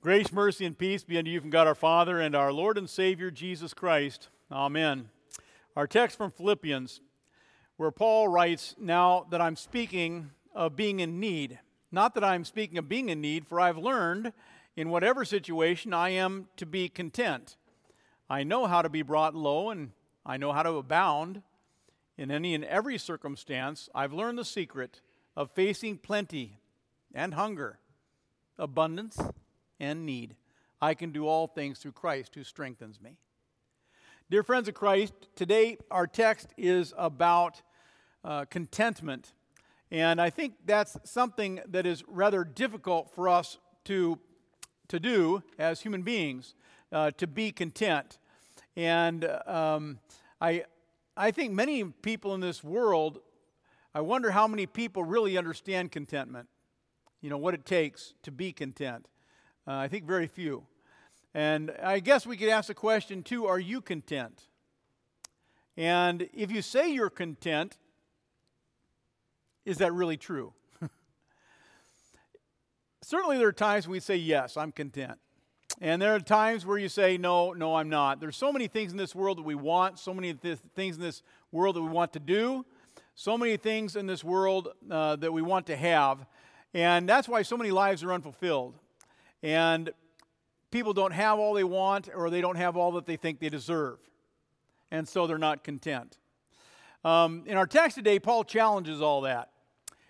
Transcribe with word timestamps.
Grace, 0.00 0.30
mercy, 0.30 0.64
and 0.64 0.78
peace 0.78 1.02
be 1.02 1.18
unto 1.18 1.28
you 1.28 1.40
from 1.40 1.50
God 1.50 1.66
our 1.66 1.74
Father 1.74 2.20
and 2.20 2.36
our 2.36 2.52
Lord 2.52 2.78
and 2.78 2.88
Savior 2.88 3.32
Jesus 3.32 3.74
Christ. 3.74 4.28
Amen. 4.48 5.08
Our 5.74 5.88
text 5.88 6.16
from 6.16 6.30
Philippians, 6.30 7.00
where 7.78 7.90
Paul 7.90 8.28
writes, 8.28 8.76
Now 8.78 9.26
that 9.30 9.40
I'm 9.40 9.56
speaking 9.56 10.30
of 10.54 10.76
being 10.76 11.00
in 11.00 11.18
need, 11.18 11.58
not 11.90 12.14
that 12.14 12.22
I'm 12.22 12.44
speaking 12.44 12.78
of 12.78 12.88
being 12.88 13.08
in 13.08 13.20
need, 13.20 13.44
for 13.44 13.58
I've 13.58 13.76
learned 13.76 14.32
in 14.76 14.88
whatever 14.88 15.24
situation 15.24 15.92
I 15.92 16.10
am 16.10 16.46
to 16.58 16.64
be 16.64 16.88
content. 16.88 17.56
I 18.30 18.44
know 18.44 18.66
how 18.66 18.82
to 18.82 18.88
be 18.88 19.02
brought 19.02 19.34
low, 19.34 19.68
and 19.70 19.90
I 20.24 20.36
know 20.36 20.52
how 20.52 20.62
to 20.62 20.74
abound 20.74 21.42
in 22.16 22.30
any 22.30 22.54
and 22.54 22.64
every 22.64 22.98
circumstance. 22.98 23.88
I've 23.96 24.12
learned 24.12 24.38
the 24.38 24.44
secret 24.44 25.00
of 25.36 25.50
facing 25.50 25.98
plenty 25.98 26.60
and 27.12 27.34
hunger, 27.34 27.80
abundance 28.56 29.18
and 29.80 30.06
need. 30.06 30.36
I 30.80 30.94
can 30.94 31.10
do 31.10 31.26
all 31.26 31.46
things 31.46 31.78
through 31.78 31.92
Christ 31.92 32.34
who 32.34 32.44
strengthens 32.44 33.00
me. 33.00 33.16
Dear 34.30 34.42
friends 34.42 34.68
of 34.68 34.74
Christ, 34.74 35.14
today 35.34 35.78
our 35.90 36.06
text 36.06 36.52
is 36.56 36.92
about 36.96 37.62
uh, 38.24 38.44
contentment. 38.44 39.32
And 39.90 40.20
I 40.20 40.30
think 40.30 40.54
that's 40.66 40.96
something 41.04 41.60
that 41.66 41.86
is 41.86 42.04
rather 42.06 42.44
difficult 42.44 43.10
for 43.14 43.28
us 43.28 43.58
to, 43.84 44.18
to 44.88 45.00
do 45.00 45.42
as 45.58 45.80
human 45.80 46.02
beings, 46.02 46.54
uh, 46.92 47.10
to 47.12 47.26
be 47.26 47.52
content. 47.52 48.18
And 48.76 49.24
um, 49.46 49.98
I, 50.40 50.64
I 51.16 51.30
think 51.30 51.52
many 51.52 51.82
people 51.84 52.34
in 52.34 52.40
this 52.40 52.62
world, 52.62 53.20
I 53.94 54.02
wonder 54.02 54.30
how 54.30 54.46
many 54.46 54.66
people 54.66 55.04
really 55.04 55.38
understand 55.38 55.90
contentment, 55.90 56.48
you 57.22 57.30
know, 57.30 57.38
what 57.38 57.54
it 57.54 57.64
takes 57.64 58.12
to 58.24 58.30
be 58.30 58.52
content. 58.52 59.06
Uh, 59.68 59.74
I 59.74 59.88
think 59.88 60.06
very 60.06 60.26
few. 60.26 60.64
And 61.34 61.72
I 61.82 62.00
guess 62.00 62.26
we 62.26 62.38
could 62.38 62.48
ask 62.48 62.68
the 62.68 62.74
question 62.74 63.22
too 63.22 63.46
are 63.46 63.58
you 63.58 63.82
content? 63.82 64.48
And 65.76 66.26
if 66.32 66.50
you 66.50 66.62
say 66.62 66.90
you're 66.90 67.10
content, 67.10 67.76
is 69.66 69.76
that 69.78 69.92
really 69.92 70.16
true? 70.16 70.54
Certainly, 73.02 73.36
there 73.36 73.48
are 73.48 73.52
times 73.52 73.86
we 73.86 74.00
say, 74.00 74.16
Yes, 74.16 74.56
I'm 74.56 74.72
content. 74.72 75.18
And 75.82 76.00
there 76.00 76.14
are 76.14 76.20
times 76.20 76.64
where 76.64 76.78
you 76.78 76.88
say, 76.88 77.18
No, 77.18 77.52
no, 77.52 77.76
I'm 77.76 77.90
not. 77.90 78.20
There's 78.20 78.38
so 78.38 78.50
many 78.50 78.68
things 78.68 78.92
in 78.92 78.96
this 78.96 79.14
world 79.14 79.36
that 79.36 79.44
we 79.44 79.54
want, 79.54 79.98
so 79.98 80.14
many 80.14 80.32
th- 80.32 80.60
things 80.74 80.96
in 80.96 81.02
this 81.02 81.22
world 81.52 81.76
that 81.76 81.82
we 81.82 81.90
want 81.90 82.14
to 82.14 82.20
do, 82.20 82.64
so 83.14 83.36
many 83.36 83.58
things 83.58 83.96
in 83.96 84.06
this 84.06 84.24
world 84.24 84.68
uh, 84.90 85.16
that 85.16 85.30
we 85.30 85.42
want 85.42 85.66
to 85.66 85.76
have. 85.76 86.24
And 86.72 87.06
that's 87.06 87.28
why 87.28 87.42
so 87.42 87.58
many 87.58 87.70
lives 87.70 88.02
are 88.02 88.14
unfulfilled 88.14 88.78
and 89.42 89.90
people 90.70 90.92
don't 90.92 91.12
have 91.12 91.38
all 91.38 91.54
they 91.54 91.64
want 91.64 92.08
or 92.14 92.30
they 92.30 92.40
don't 92.40 92.56
have 92.56 92.76
all 92.76 92.92
that 92.92 93.06
they 93.06 93.16
think 93.16 93.40
they 93.40 93.48
deserve. 93.48 93.98
And 94.90 95.06
so 95.06 95.26
they're 95.26 95.38
not 95.38 95.64
content. 95.64 96.18
Um, 97.04 97.44
in 97.46 97.56
our 97.56 97.66
text 97.66 97.96
today, 97.96 98.18
Paul 98.18 98.44
challenges 98.44 99.00
all 99.00 99.22
that. 99.22 99.50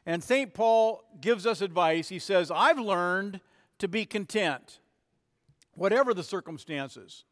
And 0.07 0.25
St. 0.25 0.55
Paul 0.55 1.05
gives 1.21 1.47
us 1.47 1.61
advice. 1.61 2.09
He 2.09 2.19
says, 2.19 2.51
I've 2.51 2.79
learned 2.79 3.41
to 3.79 3.89
be 3.89 4.07
content, 4.07 4.81
whatever 5.75 6.15
the 6.15 6.23
circumstances. 6.23 7.25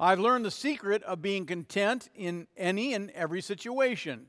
I've 0.00 0.18
learned 0.18 0.44
the 0.44 0.50
secret 0.50 1.04
of 1.04 1.22
being 1.22 1.46
content 1.46 2.08
in 2.14 2.48
any 2.56 2.94
and 2.94 3.10
every 3.12 3.40
situation, 3.40 4.26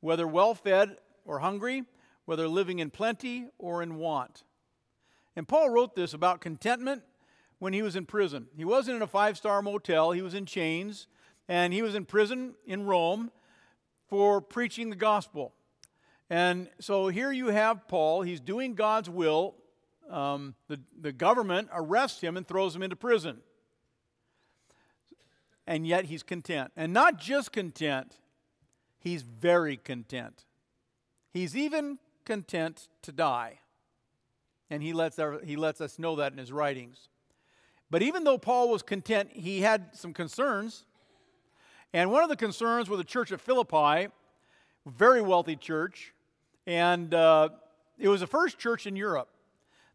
whether 0.00 0.26
well 0.26 0.54
fed 0.54 0.96
or 1.24 1.38
hungry, 1.38 1.84
whether 2.24 2.48
living 2.48 2.80
in 2.80 2.90
plenty 2.90 3.46
or 3.56 3.82
in 3.82 3.96
want. 3.96 4.42
And 5.36 5.46
Paul 5.46 5.68
wrote 5.70 5.94
this 5.94 6.14
about 6.14 6.40
contentment 6.40 7.02
when 7.58 7.74
he 7.74 7.82
was 7.82 7.94
in 7.94 8.06
prison. 8.06 8.46
He 8.56 8.64
wasn't 8.64 8.96
in 8.96 9.02
a 9.02 9.06
five 9.06 9.36
star 9.36 9.62
motel, 9.62 10.12
he 10.12 10.22
was 10.22 10.34
in 10.34 10.46
chains, 10.46 11.06
and 11.46 11.72
he 11.72 11.82
was 11.82 11.94
in 11.94 12.06
prison 12.06 12.54
in 12.66 12.86
Rome 12.86 13.30
for 14.08 14.40
preaching 14.40 14.90
the 14.90 14.96
gospel. 14.96 15.52
And 16.28 16.68
so 16.80 17.08
here 17.08 17.30
you 17.30 17.48
have 17.48 17.86
Paul, 17.86 18.22
he's 18.22 18.40
doing 18.40 18.74
God's 18.74 19.10
will. 19.10 19.54
Um, 20.10 20.54
the, 20.68 20.80
the 21.00 21.12
government 21.12 21.68
arrests 21.72 22.20
him 22.20 22.36
and 22.36 22.46
throws 22.46 22.74
him 22.74 22.82
into 22.82 22.96
prison. 22.96 23.38
And 25.66 25.86
yet 25.86 26.04
he's 26.04 26.22
content. 26.22 26.70
And 26.76 26.92
not 26.92 27.18
just 27.18 27.52
content, 27.52 28.18
he's 29.00 29.22
very 29.22 29.76
content. 29.76 30.44
He's 31.32 31.56
even 31.56 31.98
content 32.24 32.88
to 33.02 33.10
die. 33.10 33.60
And 34.70 34.82
he 34.82 34.92
lets, 34.92 35.18
our, 35.18 35.40
he 35.44 35.56
lets 35.56 35.80
us 35.80 35.98
know 35.98 36.16
that 36.16 36.32
in 36.32 36.38
his 36.38 36.52
writings. 36.52 37.08
But 37.90 38.02
even 38.02 38.24
though 38.24 38.38
Paul 38.38 38.68
was 38.68 38.82
content, 38.82 39.30
he 39.32 39.60
had 39.60 39.96
some 39.96 40.12
concerns. 40.12 40.84
And 41.92 42.10
one 42.10 42.22
of 42.22 42.28
the 42.28 42.36
concerns 42.36 42.90
with 42.90 42.98
the 42.98 43.04
church 43.04 43.30
at 43.30 43.40
Philippi, 43.40 44.08
very 44.84 45.22
wealthy 45.22 45.56
church, 45.56 46.12
and 46.66 47.14
uh, 47.14 47.50
it 47.98 48.08
was 48.08 48.20
the 48.20 48.26
first 48.26 48.58
church 48.58 48.86
in 48.86 48.96
Europe. 48.96 49.28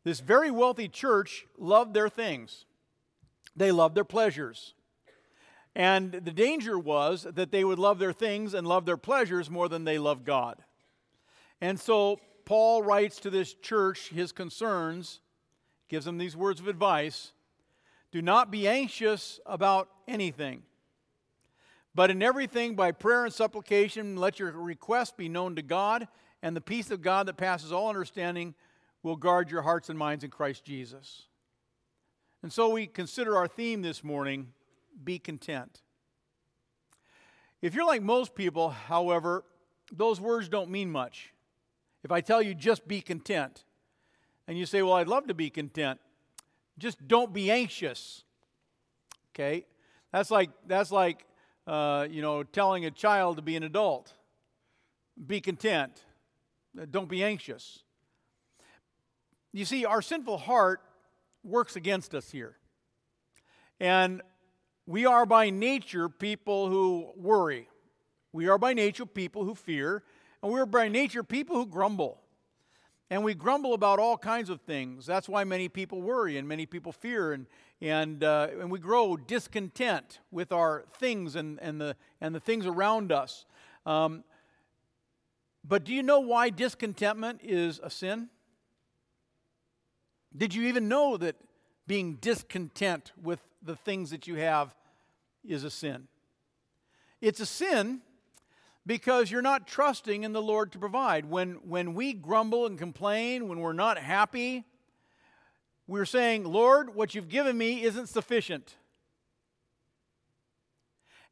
This 0.04 0.20
very 0.20 0.52
wealthy 0.52 0.88
church 0.88 1.46
loved 1.58 1.94
their 1.94 2.10
things, 2.10 2.66
they 3.56 3.72
loved 3.72 3.96
their 3.96 4.06
pleasures. 4.06 4.74
And 5.74 6.12
the 6.12 6.32
danger 6.32 6.78
was 6.78 7.26
that 7.34 7.52
they 7.52 7.64
would 7.64 7.80
love 7.80 7.98
their 7.98 8.12
things 8.12 8.54
and 8.54 8.68
love 8.68 8.86
their 8.86 8.98
pleasures 8.98 9.50
more 9.50 9.70
than 9.70 9.86
they 9.86 9.98
loved 9.98 10.26
God. 10.26 10.58
And 11.62 11.80
so 11.80 12.20
Paul 12.52 12.84
writes 12.84 13.18
to 13.22 13.30
this 13.30 13.54
church 13.54 14.10
his 14.10 14.34
concerns, 14.34 15.22
gives 15.88 16.04
them 16.04 16.18
these 16.18 16.36
words 16.36 16.60
of 16.60 16.68
advice 16.68 17.32
Do 18.12 18.22
not 18.22 18.52
be 18.52 18.68
anxious 18.68 19.40
about 19.46 19.88
anything, 20.06 20.64
but 21.96 22.12
in 22.12 22.22
everything 22.22 22.76
by 22.76 22.92
prayer 22.92 23.24
and 23.24 23.34
supplication, 23.34 24.18
let 24.18 24.38
your 24.38 24.52
requests 24.52 25.14
be 25.14 25.30
known 25.30 25.56
to 25.56 25.62
God, 25.62 26.10
and 26.44 26.54
the 26.54 26.60
peace 26.60 26.92
of 26.92 27.02
God 27.02 27.26
that 27.28 27.38
passes 27.38 27.72
all 27.72 27.88
understanding 27.88 28.54
will 29.02 29.16
guard 29.16 29.50
your 29.50 29.62
hearts 29.62 29.88
and 29.88 29.98
minds 29.98 30.26
in 30.26 30.30
Christ 30.30 30.66
Jesus. 30.66 31.28
And 32.44 32.52
so 32.52 32.68
we 32.68 32.86
consider 32.86 33.38
our 33.38 33.48
theme 33.48 33.82
this 33.82 34.04
morning 34.04 34.50
be 35.02 35.20
content. 35.20 35.80
If 37.62 37.74
you're 37.76 37.88
like 37.88 38.02
most 38.02 38.36
people, 38.36 38.72
however, 38.72 39.46
those 39.90 40.20
words 40.20 40.50
don't 40.50 40.70
mean 40.70 40.92
much. 40.92 41.32
If 42.04 42.12
I 42.12 42.22
tell 42.22 42.42
you 42.42 42.54
just 42.54 42.88
be 42.88 43.02
content, 43.02 43.64
and 44.48 44.58
you 44.58 44.66
say, 44.66 44.82
Well, 44.82 44.94
I'd 44.94 45.08
love 45.08 45.28
to 45.28 45.34
be 45.34 45.50
content, 45.50 46.00
just 46.78 47.08
don't 47.08 47.34
be 47.34 47.52
anxious. 47.52 48.24
Okay? 49.34 49.66
That's 50.12 50.32
like, 50.32 50.50
that's 50.68 50.92
like 50.92 51.26
uh, 51.68 52.08
you 52.10 52.22
know, 52.22 52.44
telling 52.44 52.86
a 52.86 52.92
child 52.92 53.38
to 53.38 53.42
be 53.42 53.56
an 53.56 53.64
adult. 53.64 54.14
Be 55.26 55.42
content. 55.42 56.04
Don't 56.90 57.10
be 57.10 57.24
anxious. 57.24 57.84
You 59.54 59.66
see, 59.66 59.86
our 59.86 60.02
sinful 60.02 60.38
heart 60.38 60.82
works 61.44 61.76
against 61.76 62.16
us 62.16 62.32
here. 62.32 62.56
And 63.80 64.22
we 64.86 65.06
are 65.06 65.26
by 65.26 65.50
nature 65.50 66.10
people 66.10 66.70
who 66.70 67.12
worry. 67.16 67.68
We 68.32 68.48
are 68.48 68.58
by 68.58 68.74
nature 68.74 69.06
people 69.06 69.44
who 69.44 69.56
fear. 69.56 70.04
And 70.42 70.52
we're 70.52 70.66
by 70.66 70.88
nature 70.88 71.24
people 71.24 71.56
who 71.56 71.66
grumble. 71.66 72.20
And 73.10 73.24
we 73.24 73.34
grumble 73.34 73.74
about 73.74 74.00
all 74.00 74.18
kinds 74.18 74.50
of 74.50 74.62
things. 74.62 75.06
That's 75.06 75.28
why 75.28 75.44
many 75.44 75.68
people 75.68 76.02
worry 76.02 76.38
and 76.38 76.48
many 76.48 76.66
people 76.66 76.92
fear. 76.92 77.34
And, 77.34 77.46
and, 77.82 78.24
uh, 78.24 78.48
and 78.60 78.72
we 78.72 78.80
grow 78.80 79.18
discontent 79.18 80.20
with 80.32 80.52
our 80.52 80.86
things 80.98 81.36
and, 81.36 81.60
and, 81.62 81.80
the, 81.80 81.96
and 82.22 82.34
the 82.34 82.40
things 82.40 82.66
around 82.66 83.12
us. 83.12 83.46
Um, 83.86 84.24
but 85.68 85.84
do 85.84 85.94
you 85.94 86.04
know 86.04 86.22
why 86.22 86.50
discontentment 86.50 87.42
is 87.44 87.80
a 87.84 87.90
sin? 87.90 88.30
Did 90.36 90.56
you 90.56 90.64
even 90.68 90.88
know 90.88 91.18
that 91.18 91.36
being 91.88 92.16
discontent 92.16 93.12
with 93.22 93.42
the 93.62 93.76
things 93.76 94.12
that 94.12 94.28
you 94.28 94.36
have 94.36 94.74
is 95.44 95.64
a 95.64 95.70
sin? 95.70 96.08
It's 97.20 97.42
a 97.42 97.46
sin 97.46 98.02
because 98.86 99.30
you're 99.30 99.42
not 99.42 99.68
trusting 99.68 100.24
in 100.24 100.34
the 100.34 100.42
Lord 100.42 100.72
to 100.72 100.80
provide. 100.80 101.26
When, 101.26 101.54
when 101.68 101.94
we 101.94 102.14
grumble 102.14 102.66
and 102.66 102.78
complain, 102.78 103.48
when 103.48 103.60
we're 103.60 103.74
not 103.74 103.98
happy, 103.98 104.66
we're 105.88 106.06
saying, 106.06 106.46
Lord, 106.46 106.96
what 106.96 107.14
you've 107.14 107.30
given 107.30 107.58
me 107.58 107.84
isn't 107.84 108.08
sufficient. 108.08 108.76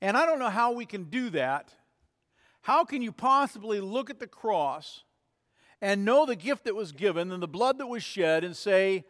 And 0.01 0.15
I 0.17 0.25
don't 0.25 0.39
know 0.39 0.49
how 0.49 0.71
we 0.71 0.85
can 0.85 1.05
do 1.05 1.29
that. 1.31 1.73
How 2.61 2.83
can 2.83 3.01
you 3.01 3.11
possibly 3.11 3.79
look 3.79 4.09
at 4.09 4.19
the 4.19 4.27
cross 4.27 5.03
and 5.81 6.05
know 6.05 6.25
the 6.25 6.35
gift 6.35 6.65
that 6.65 6.75
was 6.75 6.91
given 6.91 7.31
and 7.31 7.41
the 7.41 7.47
blood 7.47 7.77
that 7.77 7.87
was 7.87 8.03
shed 8.03 8.43
and 8.43 8.55
say, 8.55 9.05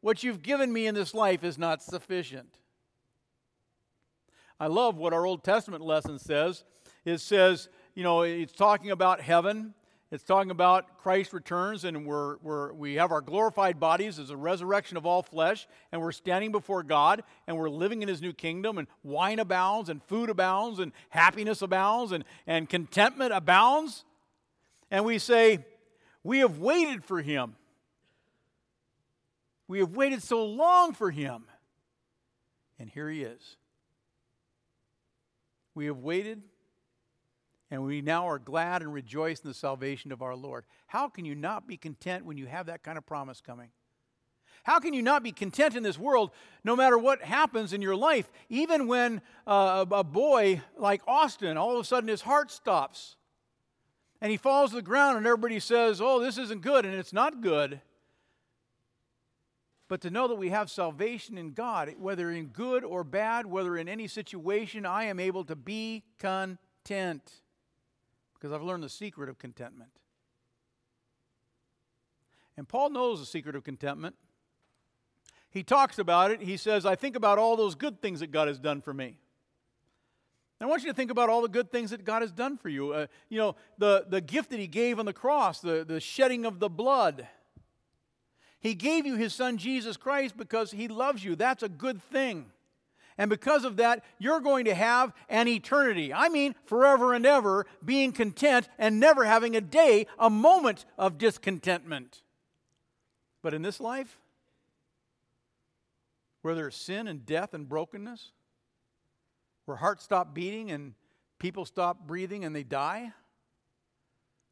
What 0.00 0.22
you've 0.22 0.42
given 0.42 0.72
me 0.72 0.86
in 0.86 0.94
this 0.94 1.14
life 1.14 1.44
is 1.44 1.58
not 1.58 1.82
sufficient? 1.82 2.58
I 4.58 4.66
love 4.66 4.98
what 4.98 5.14
our 5.14 5.24
Old 5.24 5.42
Testament 5.42 5.82
lesson 5.82 6.18
says. 6.18 6.64
It 7.04 7.18
says, 7.18 7.70
you 7.94 8.02
know, 8.02 8.22
it's 8.22 8.52
talking 8.52 8.90
about 8.90 9.20
heaven 9.20 9.74
It's 10.12 10.24
talking 10.24 10.50
about 10.50 10.98
Christ 10.98 11.32
returns 11.32 11.84
and 11.84 12.04
we're, 12.04 12.38
we're, 12.38 12.72
we 12.72 12.94
have 12.94 13.12
our 13.12 13.20
glorified 13.20 13.78
bodies 13.78 14.18
as 14.18 14.30
a 14.30 14.36
resurrection 14.36 14.96
of 14.96 15.06
all 15.06 15.22
flesh, 15.22 15.68
and 15.92 16.00
we're 16.00 16.10
standing 16.10 16.50
before 16.50 16.82
God 16.82 17.22
and 17.46 17.56
we're 17.56 17.70
living 17.70 18.02
in 18.02 18.08
His 18.08 18.20
new 18.20 18.32
kingdom, 18.32 18.78
and 18.78 18.88
wine 19.04 19.38
abounds, 19.38 19.88
and 19.88 20.02
food 20.02 20.28
abounds, 20.28 20.80
and 20.80 20.92
happiness 21.10 21.62
abounds, 21.62 22.10
and, 22.10 22.24
and 22.46 22.68
contentment 22.68 23.32
abounds. 23.32 24.04
And 24.90 25.04
we 25.04 25.18
say, 25.18 25.64
We 26.24 26.40
have 26.40 26.58
waited 26.58 27.04
for 27.04 27.22
Him. 27.22 27.54
We 29.68 29.78
have 29.78 29.94
waited 29.94 30.24
so 30.24 30.44
long 30.44 30.92
for 30.92 31.12
Him. 31.12 31.44
And 32.80 32.90
here 32.90 33.08
He 33.08 33.22
is. 33.22 33.56
We 35.76 35.86
have 35.86 35.98
waited 35.98 36.42
and 37.70 37.84
we 37.84 38.00
now 38.00 38.28
are 38.28 38.38
glad 38.38 38.82
and 38.82 38.92
rejoice 38.92 39.40
in 39.40 39.48
the 39.48 39.54
salvation 39.54 40.10
of 40.10 40.22
our 40.22 40.34
Lord. 40.34 40.64
How 40.86 41.08
can 41.08 41.24
you 41.24 41.34
not 41.34 41.66
be 41.68 41.76
content 41.76 42.24
when 42.24 42.36
you 42.36 42.46
have 42.46 42.66
that 42.66 42.82
kind 42.82 42.98
of 42.98 43.06
promise 43.06 43.40
coming? 43.40 43.68
How 44.64 44.78
can 44.78 44.92
you 44.92 45.02
not 45.02 45.22
be 45.22 45.32
content 45.32 45.74
in 45.74 45.82
this 45.82 45.98
world 45.98 46.32
no 46.64 46.76
matter 46.76 46.98
what 46.98 47.22
happens 47.22 47.72
in 47.72 47.80
your 47.80 47.96
life? 47.96 48.30
Even 48.48 48.86
when 48.86 49.22
uh, 49.46 49.86
a 49.90 50.04
boy 50.04 50.60
like 50.76 51.00
Austin, 51.06 51.56
all 51.56 51.74
of 51.74 51.80
a 51.80 51.84
sudden 51.84 52.08
his 52.08 52.22
heart 52.22 52.50
stops 52.50 53.16
and 54.20 54.30
he 54.30 54.36
falls 54.36 54.70
to 54.70 54.76
the 54.76 54.82
ground, 54.82 55.16
and 55.16 55.26
everybody 55.26 55.58
says, 55.60 56.00
Oh, 56.00 56.20
this 56.20 56.36
isn't 56.36 56.60
good, 56.60 56.84
and 56.84 56.94
it's 56.94 57.12
not 57.12 57.40
good. 57.40 57.80
But 59.88 60.02
to 60.02 60.10
know 60.10 60.28
that 60.28 60.34
we 60.34 60.50
have 60.50 60.70
salvation 60.70 61.38
in 61.38 61.52
God, 61.52 61.94
whether 61.98 62.30
in 62.30 62.48
good 62.48 62.84
or 62.84 63.02
bad, 63.02 63.46
whether 63.46 63.76
in 63.78 63.88
any 63.88 64.06
situation, 64.06 64.84
I 64.84 65.04
am 65.04 65.18
able 65.18 65.44
to 65.44 65.56
be 65.56 66.04
content 66.18 67.40
because 68.40 68.54
I've 68.54 68.62
learned 68.62 68.82
the 68.82 68.88
secret 68.88 69.28
of 69.28 69.38
contentment. 69.38 69.90
And 72.56 72.66
Paul 72.66 72.90
knows 72.90 73.20
the 73.20 73.26
secret 73.26 73.54
of 73.54 73.64
contentment. 73.64 74.16
He 75.50 75.62
talks 75.62 75.98
about 75.98 76.30
it. 76.30 76.40
He 76.40 76.56
says, 76.56 76.86
I 76.86 76.94
think 76.94 77.16
about 77.16 77.38
all 77.38 77.56
those 77.56 77.74
good 77.74 78.00
things 78.00 78.20
that 78.20 78.30
God 78.30 78.48
has 78.48 78.58
done 78.58 78.80
for 78.80 78.94
me. 78.94 79.16
I 80.62 80.66
want 80.66 80.82
you 80.82 80.90
to 80.90 80.94
think 80.94 81.10
about 81.10 81.30
all 81.30 81.40
the 81.40 81.48
good 81.48 81.72
things 81.72 81.90
that 81.90 82.04
God 82.04 82.20
has 82.20 82.32
done 82.32 82.58
for 82.58 82.68
you. 82.68 82.92
Uh, 82.92 83.06
you 83.30 83.38
know, 83.38 83.56
the, 83.78 84.04
the 84.08 84.20
gift 84.20 84.50
that 84.50 84.60
He 84.60 84.66
gave 84.66 84.98
on 84.98 85.06
the 85.06 85.12
cross, 85.12 85.60
the, 85.60 85.84
the 85.86 86.00
shedding 86.00 86.44
of 86.44 86.60
the 86.60 86.68
blood. 86.68 87.26
He 88.58 88.74
gave 88.74 89.06
you 89.06 89.16
His 89.16 89.32
Son, 89.32 89.56
Jesus 89.56 89.96
Christ, 89.96 90.36
because 90.36 90.70
He 90.70 90.86
loves 90.86 91.24
you. 91.24 91.34
That's 91.34 91.62
a 91.62 91.68
good 91.68 92.02
thing. 92.02 92.46
And 93.20 93.28
because 93.28 93.66
of 93.66 93.76
that, 93.76 94.02
you're 94.18 94.40
going 94.40 94.64
to 94.64 94.74
have 94.74 95.12
an 95.28 95.46
eternity. 95.46 96.10
I 96.10 96.30
mean, 96.30 96.54
forever 96.64 97.12
and 97.12 97.26
ever 97.26 97.66
being 97.84 98.12
content 98.12 98.66
and 98.78 98.98
never 98.98 99.26
having 99.26 99.54
a 99.54 99.60
day, 99.60 100.06
a 100.18 100.30
moment 100.30 100.86
of 100.96 101.18
discontentment. 101.18 102.22
But 103.42 103.52
in 103.52 103.60
this 103.60 103.78
life, 103.78 104.18
where 106.40 106.54
there's 106.54 106.74
sin 106.74 107.06
and 107.06 107.26
death 107.26 107.52
and 107.52 107.68
brokenness, 107.68 108.32
where 109.66 109.76
hearts 109.76 110.02
stop 110.02 110.32
beating 110.32 110.70
and 110.70 110.94
people 111.38 111.66
stop 111.66 112.06
breathing 112.06 112.46
and 112.46 112.56
they 112.56 112.62
die, 112.62 113.12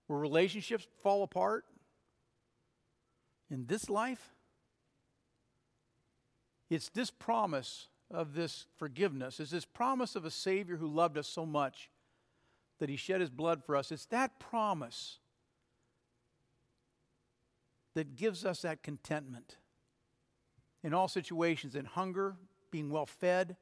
where 0.08 0.18
relationships 0.18 0.86
fall 1.02 1.22
apart, 1.22 1.64
in 3.50 3.64
this 3.64 3.88
life, 3.88 4.28
it's 6.68 6.90
this 6.90 7.10
promise 7.10 7.88
of 8.10 8.34
this 8.34 8.66
forgiveness 8.76 9.38
is 9.40 9.50
this 9.50 9.64
promise 9.64 10.16
of 10.16 10.24
a 10.24 10.30
Savior 10.30 10.76
who 10.76 10.86
loved 10.86 11.18
us 11.18 11.28
so 11.28 11.44
much 11.44 11.90
that 12.78 12.88
he 12.88 12.96
shed 12.96 13.20
his 13.20 13.30
blood 13.30 13.62
for 13.64 13.76
us. 13.76 13.92
It's 13.92 14.06
that 14.06 14.38
promise 14.38 15.18
that 17.94 18.16
gives 18.16 18.44
us 18.44 18.62
that 18.62 18.82
contentment 18.82 19.56
in 20.82 20.94
all 20.94 21.08
situations, 21.08 21.74
in 21.74 21.84
hunger, 21.84 22.36
being 22.70 22.90
well 22.90 23.06
fed. 23.06 23.56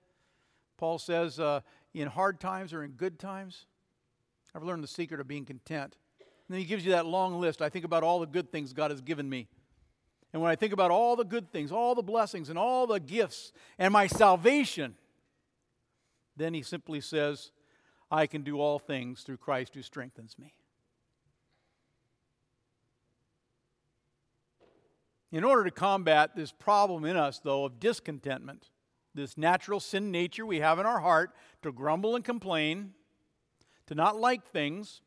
Paul 0.77 0.99
says, 0.99 1.41
uh, 1.41 1.61
in 1.95 2.09
hard 2.09 2.39
times 2.41 2.73
or 2.73 2.83
in 2.83 2.93
good 2.93 3.19
times. 3.19 3.67
I've 4.55 4.63
learned 4.63 4.85
the 4.85 4.89
secret 4.89 5.21
of 5.21 5.27
being 5.27 5.45
content. 5.45 5.97
And 6.21 6.55
then 6.55 6.61
he 6.61 6.67
gives 6.67 6.85
you 6.85 6.93
that 6.93 7.07
long 7.07 7.41
list. 7.41 7.63
I 7.63 7.69
think 7.69 7.85
about 7.85 8.03
all 8.03 8.21
the 8.21 8.27
good 8.27 8.53
things 8.53 8.73
God 8.73 8.91
has 8.91 9.01
given 9.01 9.29
me. 9.29 9.49
And 10.37 10.43
when 10.43 10.53
I 10.53 10.57
think 10.57 10.75
about 10.75 10.91
all 10.91 11.17
the 11.17 11.25
good 11.25 11.51
things, 11.51 11.73
all 11.73 11.95
the 11.95 12.03
blessings, 12.03 12.51
and 12.51 12.59
all 12.59 12.87
the 12.87 13.01
gifts, 13.01 13.55
and 13.79 13.91
my 13.91 14.07
salvation, 14.07 14.95
then 16.37 16.53
he 16.53 16.61
simply 16.61 17.01
says, 17.01 17.53
I 18.11 18.27
can 18.27 18.43
do 18.43 18.61
all 18.61 18.79
things 18.79 19.23
through 19.23 19.39
Christ 19.39 19.75
who 19.75 19.81
strengthens 19.81 20.39
me. 20.39 20.53
In 25.33 25.43
order 25.43 25.65
to 25.65 25.71
combat 25.71 26.37
this 26.37 26.53
problem 26.53 27.07
in 27.07 27.17
us, 27.17 27.39
though, 27.39 27.65
of 27.65 27.81
discontentment, 27.81 28.69
this 29.15 29.39
natural 29.39 29.81
sin 29.81 30.11
nature 30.11 30.45
we 30.45 30.61
have 30.61 30.79
in 30.79 30.85
our 30.85 31.01
heart 31.01 31.31
to 31.63 31.73
grumble 31.73 32.15
and 32.15 32.23
complain, 32.23 32.93
to 33.87 33.95
not 33.95 34.21
like 34.21 34.45
things, 34.45 35.01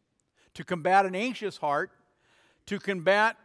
to 0.55 0.63
combat 0.63 1.05
an 1.05 1.13
anxious 1.13 1.57
heart, 1.57 1.91
to 2.65 2.79
combat 2.79 3.37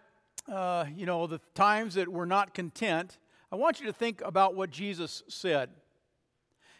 uh, 0.50 0.86
you 0.94 1.06
know, 1.06 1.26
the 1.26 1.40
times 1.54 1.94
that 1.94 2.08
we're 2.08 2.24
not 2.24 2.54
content, 2.54 3.18
I 3.50 3.56
want 3.56 3.80
you 3.80 3.86
to 3.86 3.92
think 3.92 4.20
about 4.22 4.54
what 4.54 4.70
Jesus 4.70 5.22
said. 5.28 5.70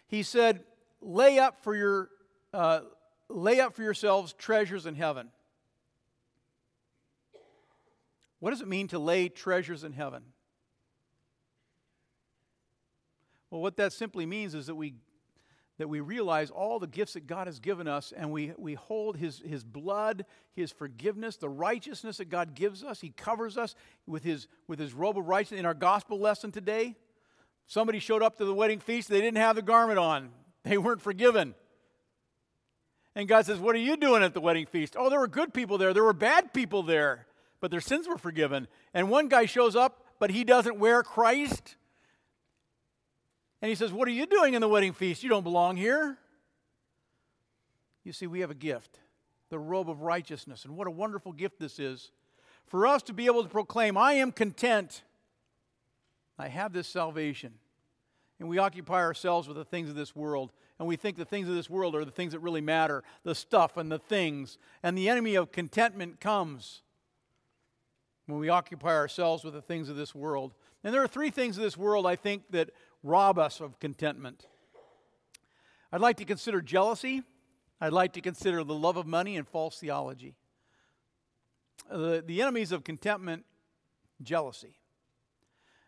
He 0.06 0.22
said, 0.22 0.64
"Lay 1.00 1.38
up 1.38 1.62
for 1.62 1.75
your, 1.75 2.11
uh, 2.52 2.81
lay 3.28 3.61
up 3.61 3.75
for 3.75 3.82
yourselves 3.82 4.32
treasures 4.32 4.87
in 4.87 4.94
heaven." 4.94 5.31
What 8.40 8.50
does 8.50 8.61
it 8.61 8.69
mean 8.69 8.88
to 8.88 8.99
lay 8.99 9.31
treasures 9.31 9.84
in 9.84 9.93
heaven? 9.93 10.22
Well, 13.50 13.62
what 13.62 13.76
that 13.76 13.93
simply 13.93 14.26
means 14.26 14.55
is 14.55 14.66
that 14.66 14.75
we 14.75 14.94
that 15.79 15.88
we 15.88 16.00
realize 16.00 16.50
all 16.50 16.79
the 16.79 16.87
gifts 16.87 17.15
that 17.15 17.26
God 17.26 17.47
has 17.47 17.59
given 17.59 17.88
us 17.88 18.12
and 18.17 18.31
we, 18.31 18.53
we 18.56 18.75
hold 18.75 19.17
his, 19.17 19.43
his 19.44 19.65
blood, 19.65 20.25
His 20.53 20.71
forgiveness, 20.71 21.37
the 21.37 21.49
righteousness 21.49 22.19
that 22.19 22.26
God 22.26 22.55
gives 22.55 22.85
us. 22.85 23.00
He 23.00 23.11
covers 23.11 23.59
us 23.59 23.75
with 24.06 24.23
His, 24.23 24.47
with 24.69 24.79
his 24.79 24.93
robe 24.94 25.19
of 25.19 25.26
righteousness. 25.26 25.61
In 25.61 25.67
our 25.67 25.75
gospel 25.75 26.19
lesson 26.19 26.53
today, 26.53 26.94
somebody 27.67 27.99
showed 27.99 28.23
up 28.23 28.38
to 28.38 28.44
the 28.44 28.55
wedding 28.55 28.79
feast, 28.79 29.09
they 29.09 29.21
didn't 29.21 29.38
have 29.38 29.56
the 29.56 29.62
garment 29.62 29.99
on, 29.99 30.31
they 30.62 30.79
weren't 30.79 31.03
forgiven. 31.03 31.55
And 33.17 33.29
God 33.29 33.47
says, 33.47 33.59
What 33.59 33.75
are 33.75 33.81
you 33.81 33.97
doing 33.97 34.23
at 34.23 34.35
the 34.35 34.41
wedding 34.41 34.67
feast? 34.67 34.97
Oh, 34.99 35.09
there 35.11 35.21
were 35.21 35.29
good 35.29 35.53
people 35.53 35.79
there, 35.79 35.93
there 35.93 36.05
were 36.05 36.12
bad 36.12 36.53
people 36.53 36.82
there, 36.82 37.26
but 37.61 37.71
their 37.71 37.81
sins 37.81 38.06
were 38.06 38.19
forgiven. 38.19 38.69
And 38.93 39.11
one 39.11 39.29
guy 39.29 39.47
shows 39.47 39.75
up, 39.75 40.05
but 40.19 40.31
he 40.31 40.44
doesn't 40.44 40.78
wear 40.78 41.02
Christ. 41.02 41.76
And 43.64 43.71
he 43.71 43.76
says, 43.76 43.94
What 43.94 44.09
are 44.09 44.11
you 44.11 44.26
doing 44.26 44.52
in 44.52 44.61
the 44.61 44.68
wedding 44.68 44.92
feast? 44.92 45.23
You 45.23 45.30
don't 45.30 45.42
belong 45.42 45.78
here. 45.78 46.18
You 48.04 48.12
see, 48.12 48.26
we 48.26 48.40
have 48.40 48.50
a 48.50 48.54
gift 48.54 48.99
the 49.49 49.59
robe 49.59 49.88
of 49.88 50.02
righteousness. 50.02 50.66
And 50.66 50.76
what 50.76 50.87
a 50.87 50.90
wonderful 50.90 51.33
gift 51.33 51.59
this 51.59 51.78
is 51.78 52.11
for 52.66 52.87
us 52.87 53.02
to 53.04 53.14
be 53.14 53.25
able 53.25 53.42
to 53.42 53.49
proclaim, 53.49 53.97
I 53.97 54.12
am 54.14 54.33
content. 54.33 55.02
I 56.38 56.49
have 56.49 56.75
this 56.75 56.87
salvation. 56.87 57.54
And 58.38 58.50
we 58.50 58.59
occupy 58.59 59.00
ourselves 59.00 59.49
with 59.49 59.56
the 59.56 59.64
things 59.64 59.88
of 59.88 59.97
this 59.97 60.14
world. 60.14 60.52
And 60.78 60.87
we 60.87 60.97
think 60.97 61.16
the 61.16 61.25
things 61.25 61.49
of 61.49 61.54
this 61.54 61.71
world 61.71 61.97
are 61.97 62.04
the 62.04 62.11
things 62.11 62.33
that 62.33 62.40
really 62.40 62.61
matter 62.61 63.02
the 63.23 63.35
stuff 63.35 63.78
and 63.78 63.90
the 63.90 63.99
things. 63.99 64.59
And 64.83 64.99
the 64.99 65.09
enemy 65.09 65.37
of 65.37 65.52
contentment 65.52 66.21
comes 66.21 66.83
when 68.26 68.40
we 68.40 68.50
occupy 68.50 68.94
ourselves 68.94 69.42
with 69.42 69.54
the 69.54 69.62
things 69.62 69.88
of 69.88 69.97
this 69.97 70.14
world. 70.14 70.52
And 70.83 70.92
there 70.92 71.02
are 71.02 71.09
three 71.09 71.30
things 71.30 71.56
of 71.56 71.62
this 71.62 71.78
world, 71.78 72.06
I 72.06 72.14
think, 72.14 72.42
that 72.50 72.68
rob 73.04 73.38
us 73.38 73.61
of 73.61 73.78
contentment. 73.78 74.46
I'd 75.92 76.00
like 76.00 76.16
to 76.16 76.25
consider 76.25 76.61
jealousy. 76.61 77.23
I'd 77.80 77.92
like 77.92 78.14
to 78.14 78.20
consider 78.20 78.64
the 78.64 78.75
love 78.75 78.96
of 78.96 79.06
money 79.06 79.37
and 79.37 79.46
false 79.46 79.78
theology. 79.78 80.34
The, 81.88 82.25
the 82.26 82.42
enemies 82.42 82.73
of 82.73 82.82
contentment, 82.82 83.44
jealousy. 84.23 84.80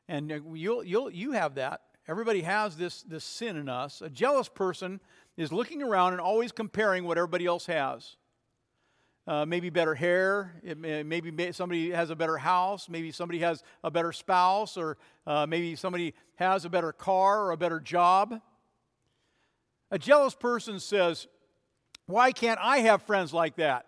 And 0.06 0.30
uh, 0.30 0.38
you'll, 0.52 0.84
you'll, 0.84 1.10
you 1.10 1.32
have 1.32 1.54
that. 1.56 1.80
Everybody 2.06 2.42
has 2.42 2.76
this, 2.76 3.02
this 3.02 3.24
sin 3.24 3.56
in 3.56 3.68
us. 3.68 4.02
A 4.02 4.10
jealous 4.10 4.48
person 4.48 5.00
is 5.36 5.52
looking 5.52 5.82
around 5.82 6.12
and 6.12 6.20
always 6.20 6.52
comparing 6.52 7.04
what 7.04 7.18
everybody 7.18 7.46
else 7.46 7.66
has 7.66 8.16
uh, 9.26 9.44
maybe 9.44 9.70
better 9.70 9.94
hair, 9.94 10.54
may, 10.76 11.02
maybe 11.02 11.52
somebody 11.52 11.90
has 11.90 12.10
a 12.10 12.16
better 12.16 12.36
house, 12.36 12.88
maybe 12.88 13.10
somebody 13.10 13.40
has 13.40 13.62
a 13.82 13.90
better 13.90 14.12
spouse, 14.12 14.76
or 14.76 14.96
uh, 15.26 15.46
maybe 15.46 15.74
somebody 15.74 16.14
has 16.36 16.64
a 16.64 16.68
better 16.68 16.92
car 16.92 17.42
or 17.42 17.50
a 17.50 17.56
better 17.56 17.80
job. 17.80 18.40
A 19.90 19.98
jealous 19.98 20.34
person 20.34 20.78
says, 20.78 21.26
Why 22.06 22.32
can't 22.32 22.60
I 22.62 22.78
have 22.78 23.02
friends 23.02 23.32
like 23.32 23.56
that? 23.56 23.86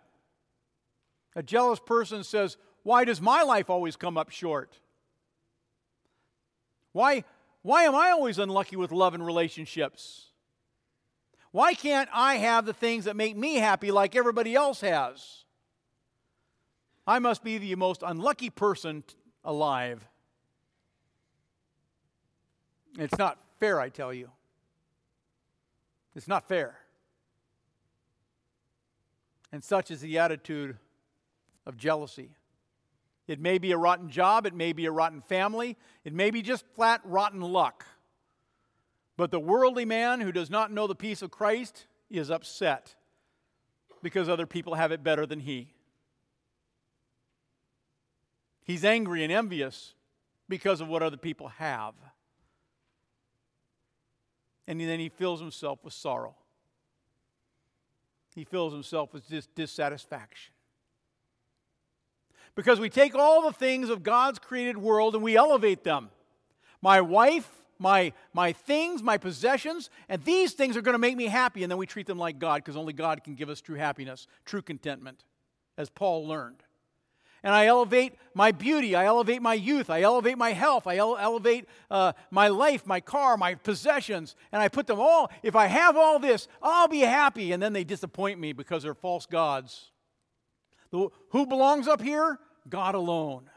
A 1.37 1.43
jealous 1.43 1.79
person 1.79 2.25
says, 2.25 2.57
Why 2.83 3.05
does 3.05 3.21
my 3.21 3.43
life 3.43 3.71
always 3.71 3.95
come 3.95 4.19
up 4.19 4.31
short? 4.31 4.81
Why, 6.93 7.23
why 7.63 7.85
am 7.85 7.95
I 7.95 8.11
always 8.11 8.39
unlucky 8.39 8.77
with 8.77 8.91
love 8.91 9.15
and 9.15 9.25
relationships? 9.25 10.27
Why 11.51 11.75
can't 11.75 12.09
I 12.13 12.37
have 12.37 12.67
the 12.67 12.73
things 12.73 13.07
that 13.07 13.17
make 13.17 13.37
me 13.37 13.57
happy 13.57 13.91
like 13.91 14.15
everybody 14.15 14.55
else 14.55 14.81
has? 14.81 15.45
I 17.07 17.19
must 17.19 17.43
be 17.43 17.57
the 17.59 17.75
most 17.75 18.03
unlucky 18.05 18.51
person 18.51 19.03
alive. 19.45 20.07
It's 22.99 23.17
not 23.17 23.39
fair, 23.59 23.81
I 23.81 23.89
tell 23.89 24.13
you. 24.13 24.31
It's 26.15 26.29
not 26.29 26.49
fair. 26.49 26.79
And 29.53 29.65
such 29.65 29.91
is 29.91 30.01
the 30.01 30.19
attitude 30.19 30.77
of 31.65 31.77
jealousy. 31.77 32.31
It 33.27 33.41
may 33.41 33.59
be 33.59 33.73
a 33.73 33.79
rotten 33.79 34.11
job, 34.11 34.47
it 34.47 34.55
may 34.55 34.73
be 34.73 34.87
a 34.87 34.91
rotten 34.91 35.21
family, 35.21 35.77
it 36.05 36.13
may 36.13 36.31
be 36.31 36.43
just 36.43 36.67
flat 36.75 37.01
rotten 37.05 37.41
luck. 37.41 37.87
But 39.19 39.33
the 39.33 39.41
worldly 39.41 39.85
man 39.85 40.21
who 40.21 40.31
does 40.31 40.49
not 40.49 40.71
know 40.71 40.87
the 40.87 40.95
peace 40.95 41.23
of 41.23 41.33
Christ 41.33 41.89
is 42.09 42.31
upset 42.31 42.95
because 44.01 44.29
other 44.29 44.47
people 44.47 44.77
have 44.77 44.93
it 44.93 45.03
better 45.03 45.27
than 45.27 45.41
he. 45.41 45.75
He's 48.63 48.85
angry 48.85 49.25
and 49.25 49.33
envious 49.33 49.95
because 50.49 50.81
of 50.81 50.87
what 50.87 51.03
other 51.03 51.17
people 51.17 51.49
have. 51.49 51.95
And 54.69 54.81
then 54.81 55.01
he 55.01 55.09
fills 55.09 55.41
himself 55.41 55.83
with 55.83 55.95
sorrow. 55.95 56.37
He 58.37 58.45
fills 58.45 58.73
himself 58.73 59.13
with 59.13 59.29
dis- 59.29 59.49
dissatisfaction. 59.53 60.53
Because 62.55 62.79
we 62.79 62.89
take 62.89 63.17
all 63.17 63.43
the 63.43 63.53
things 63.53 63.89
of 63.89 64.05
God's 64.05 64.39
created 64.39 64.79
world 64.79 65.17
and 65.17 65.25
we 65.25 65.37
elevate 65.37 65.83
them. 65.83 66.11
My 66.81 67.01
wife, 67.01 67.51
my, 67.79 68.13
my 68.33 68.53
things, 68.53 69.03
my 69.03 69.19
possessions, 69.19 69.91
and 70.09 70.25
these 70.25 70.53
things 70.53 70.77
are 70.77 70.83
going 70.83 70.95
to 70.95 70.99
make 70.99 71.17
me 71.17 71.27
happy. 71.27 71.63
And 71.63 71.71
then 71.71 71.79
we 71.79 71.87
treat 71.87 72.07
them 72.07 72.19
like 72.19 72.39
God 72.39 72.57
because 72.57 72.77
only 72.77 72.93
God 72.93 73.25
can 73.25 73.35
give 73.35 73.49
us 73.49 73.61
true 73.61 73.77
happiness, 73.77 74.27
true 74.45 74.63
contentment, 74.63 75.25
as 75.77 75.89
Paul 75.89 76.27
learned. 76.27 76.63
And 77.45 77.55
I 77.55 77.67
elevate 77.67 78.15
my 78.35 78.51
beauty, 78.51 78.97
I 78.97 79.05
elevate 79.05 79.41
my 79.41 79.55
youth, 79.55 79.91
I 79.91 80.03
elevate 80.03 80.37
my 80.37 80.53
health, 80.53 80.89
I 80.89 80.97
ele- 80.97 81.17
elevate 81.19 81.67
uh, 81.89 82.13
my 82.33 82.49
life, 82.49 82.85
my 82.85 82.99
car, 82.99 83.37
my 83.37 83.55
possessions, 83.55 84.35
and 84.51 84.61
I 84.61 84.67
put 84.67 84.89
them 84.89 84.99
all. 84.99 85.31
If 85.45 85.55
I 85.55 85.67
have 85.67 85.97
all 85.97 86.19
this, 86.19 86.49
I'll 86.61 86.89
be 86.89 87.01
happy. 87.01 87.53
And 87.53 87.63
then 87.63 87.73
they 87.73 87.85
disappoint 87.85 88.41
me 88.41 88.53
because 88.53 88.83
they're 88.83 88.95
false 88.95 89.25
gods. 89.25 89.93
Who 90.91 91.13
belongs 91.47 91.87
up 91.87 92.03
here? 92.03 92.39
God 92.69 92.95
alone. 92.95 93.51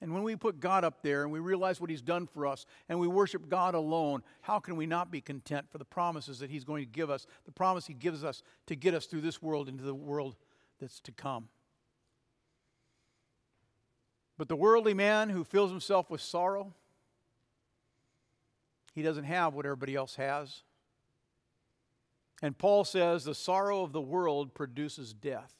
And 0.00 0.14
when 0.14 0.22
we 0.22 0.36
put 0.36 0.60
God 0.60 0.84
up 0.84 1.02
there 1.02 1.22
and 1.22 1.32
we 1.32 1.40
realize 1.40 1.80
what 1.80 1.90
He's 1.90 2.02
done 2.02 2.26
for 2.26 2.46
us 2.46 2.66
and 2.88 3.00
we 3.00 3.08
worship 3.08 3.48
God 3.48 3.74
alone, 3.74 4.22
how 4.42 4.60
can 4.60 4.76
we 4.76 4.86
not 4.86 5.10
be 5.10 5.20
content 5.20 5.66
for 5.70 5.78
the 5.78 5.84
promises 5.84 6.38
that 6.38 6.50
He's 6.50 6.64
going 6.64 6.84
to 6.84 6.90
give 6.90 7.10
us, 7.10 7.26
the 7.46 7.52
promise 7.52 7.86
He 7.86 7.94
gives 7.94 8.22
us 8.22 8.42
to 8.66 8.76
get 8.76 8.94
us 8.94 9.06
through 9.06 9.22
this 9.22 9.42
world 9.42 9.68
into 9.68 9.82
the 9.82 9.94
world 9.94 10.36
that's 10.80 11.00
to 11.00 11.12
come? 11.12 11.48
But 14.36 14.48
the 14.48 14.56
worldly 14.56 14.94
man 14.94 15.30
who 15.30 15.42
fills 15.42 15.70
himself 15.70 16.08
with 16.08 16.20
sorrow, 16.20 16.72
he 18.94 19.02
doesn't 19.02 19.24
have 19.24 19.52
what 19.52 19.66
everybody 19.66 19.96
else 19.96 20.14
has. 20.14 20.62
And 22.40 22.56
Paul 22.56 22.84
says 22.84 23.24
the 23.24 23.34
sorrow 23.34 23.82
of 23.82 23.92
the 23.92 24.00
world 24.00 24.54
produces 24.54 25.12
death. 25.12 25.52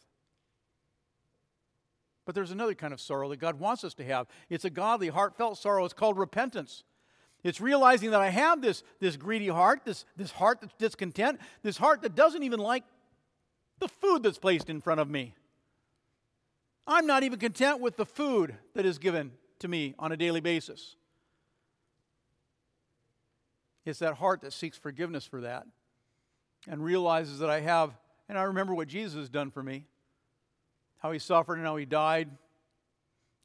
But 2.28 2.34
there's 2.34 2.50
another 2.50 2.74
kind 2.74 2.92
of 2.92 3.00
sorrow 3.00 3.30
that 3.30 3.38
God 3.38 3.58
wants 3.58 3.84
us 3.84 3.94
to 3.94 4.04
have. 4.04 4.26
It's 4.50 4.66
a 4.66 4.68
godly, 4.68 5.08
heartfelt 5.08 5.56
sorrow. 5.56 5.86
It's 5.86 5.94
called 5.94 6.18
repentance. 6.18 6.84
It's 7.42 7.58
realizing 7.58 8.10
that 8.10 8.20
I 8.20 8.28
have 8.28 8.60
this, 8.60 8.82
this 9.00 9.16
greedy 9.16 9.48
heart, 9.48 9.86
this, 9.86 10.04
this 10.14 10.32
heart 10.32 10.60
that's 10.60 10.74
discontent, 10.74 11.40
this 11.62 11.78
heart 11.78 12.02
that 12.02 12.14
doesn't 12.14 12.42
even 12.42 12.60
like 12.60 12.84
the 13.78 13.88
food 13.88 14.22
that's 14.22 14.36
placed 14.36 14.68
in 14.68 14.82
front 14.82 15.00
of 15.00 15.08
me. 15.08 15.36
I'm 16.86 17.06
not 17.06 17.22
even 17.22 17.38
content 17.38 17.80
with 17.80 17.96
the 17.96 18.04
food 18.04 18.54
that 18.74 18.84
is 18.84 18.98
given 18.98 19.32
to 19.60 19.68
me 19.68 19.94
on 19.98 20.12
a 20.12 20.16
daily 20.18 20.40
basis. 20.40 20.96
It's 23.86 24.00
that 24.00 24.16
heart 24.16 24.42
that 24.42 24.52
seeks 24.52 24.76
forgiveness 24.76 25.24
for 25.24 25.40
that 25.40 25.66
and 26.68 26.84
realizes 26.84 27.38
that 27.38 27.48
I 27.48 27.60
have, 27.60 27.96
and 28.28 28.36
I 28.36 28.42
remember 28.42 28.74
what 28.74 28.88
Jesus 28.88 29.16
has 29.16 29.30
done 29.30 29.50
for 29.50 29.62
me 29.62 29.86
how 30.98 31.12
he 31.12 31.18
suffered 31.18 31.58
and 31.58 31.66
how 31.66 31.76
he 31.76 31.84
died. 31.84 32.28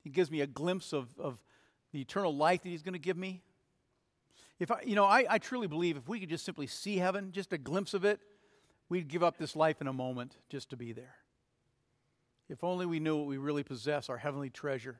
He 0.03 0.09
gives 0.09 0.29
me 0.29 0.41
a 0.41 0.47
glimpse 0.47 0.93
of, 0.93 1.07
of 1.19 1.41
the 1.91 2.01
eternal 2.01 2.35
life 2.35 2.63
that 2.63 2.69
he's 2.69 2.83
going 2.83 2.93
to 2.93 2.99
give 2.99 3.17
me. 3.17 3.41
If 4.59 4.71
I, 4.71 4.81
you 4.85 4.95
know, 4.95 5.05
I, 5.05 5.25
I 5.29 5.37
truly 5.37 5.67
believe 5.67 5.97
if 5.97 6.07
we 6.07 6.19
could 6.19 6.29
just 6.29 6.45
simply 6.45 6.67
see 6.67 6.97
heaven, 6.97 7.31
just 7.31 7.53
a 7.53 7.57
glimpse 7.57 7.93
of 7.93 8.05
it, 8.05 8.19
we'd 8.89 9.07
give 9.07 9.23
up 9.23 9.37
this 9.37 9.55
life 9.55 9.81
in 9.81 9.87
a 9.87 9.93
moment 9.93 10.37
just 10.49 10.69
to 10.71 10.77
be 10.77 10.91
there. 10.91 11.15
If 12.49 12.63
only 12.63 12.85
we 12.85 12.99
knew 12.99 13.17
what 13.17 13.27
we 13.27 13.37
really 13.37 13.63
possess, 13.63 14.09
our 14.09 14.17
heavenly 14.17 14.49
treasure, 14.49 14.99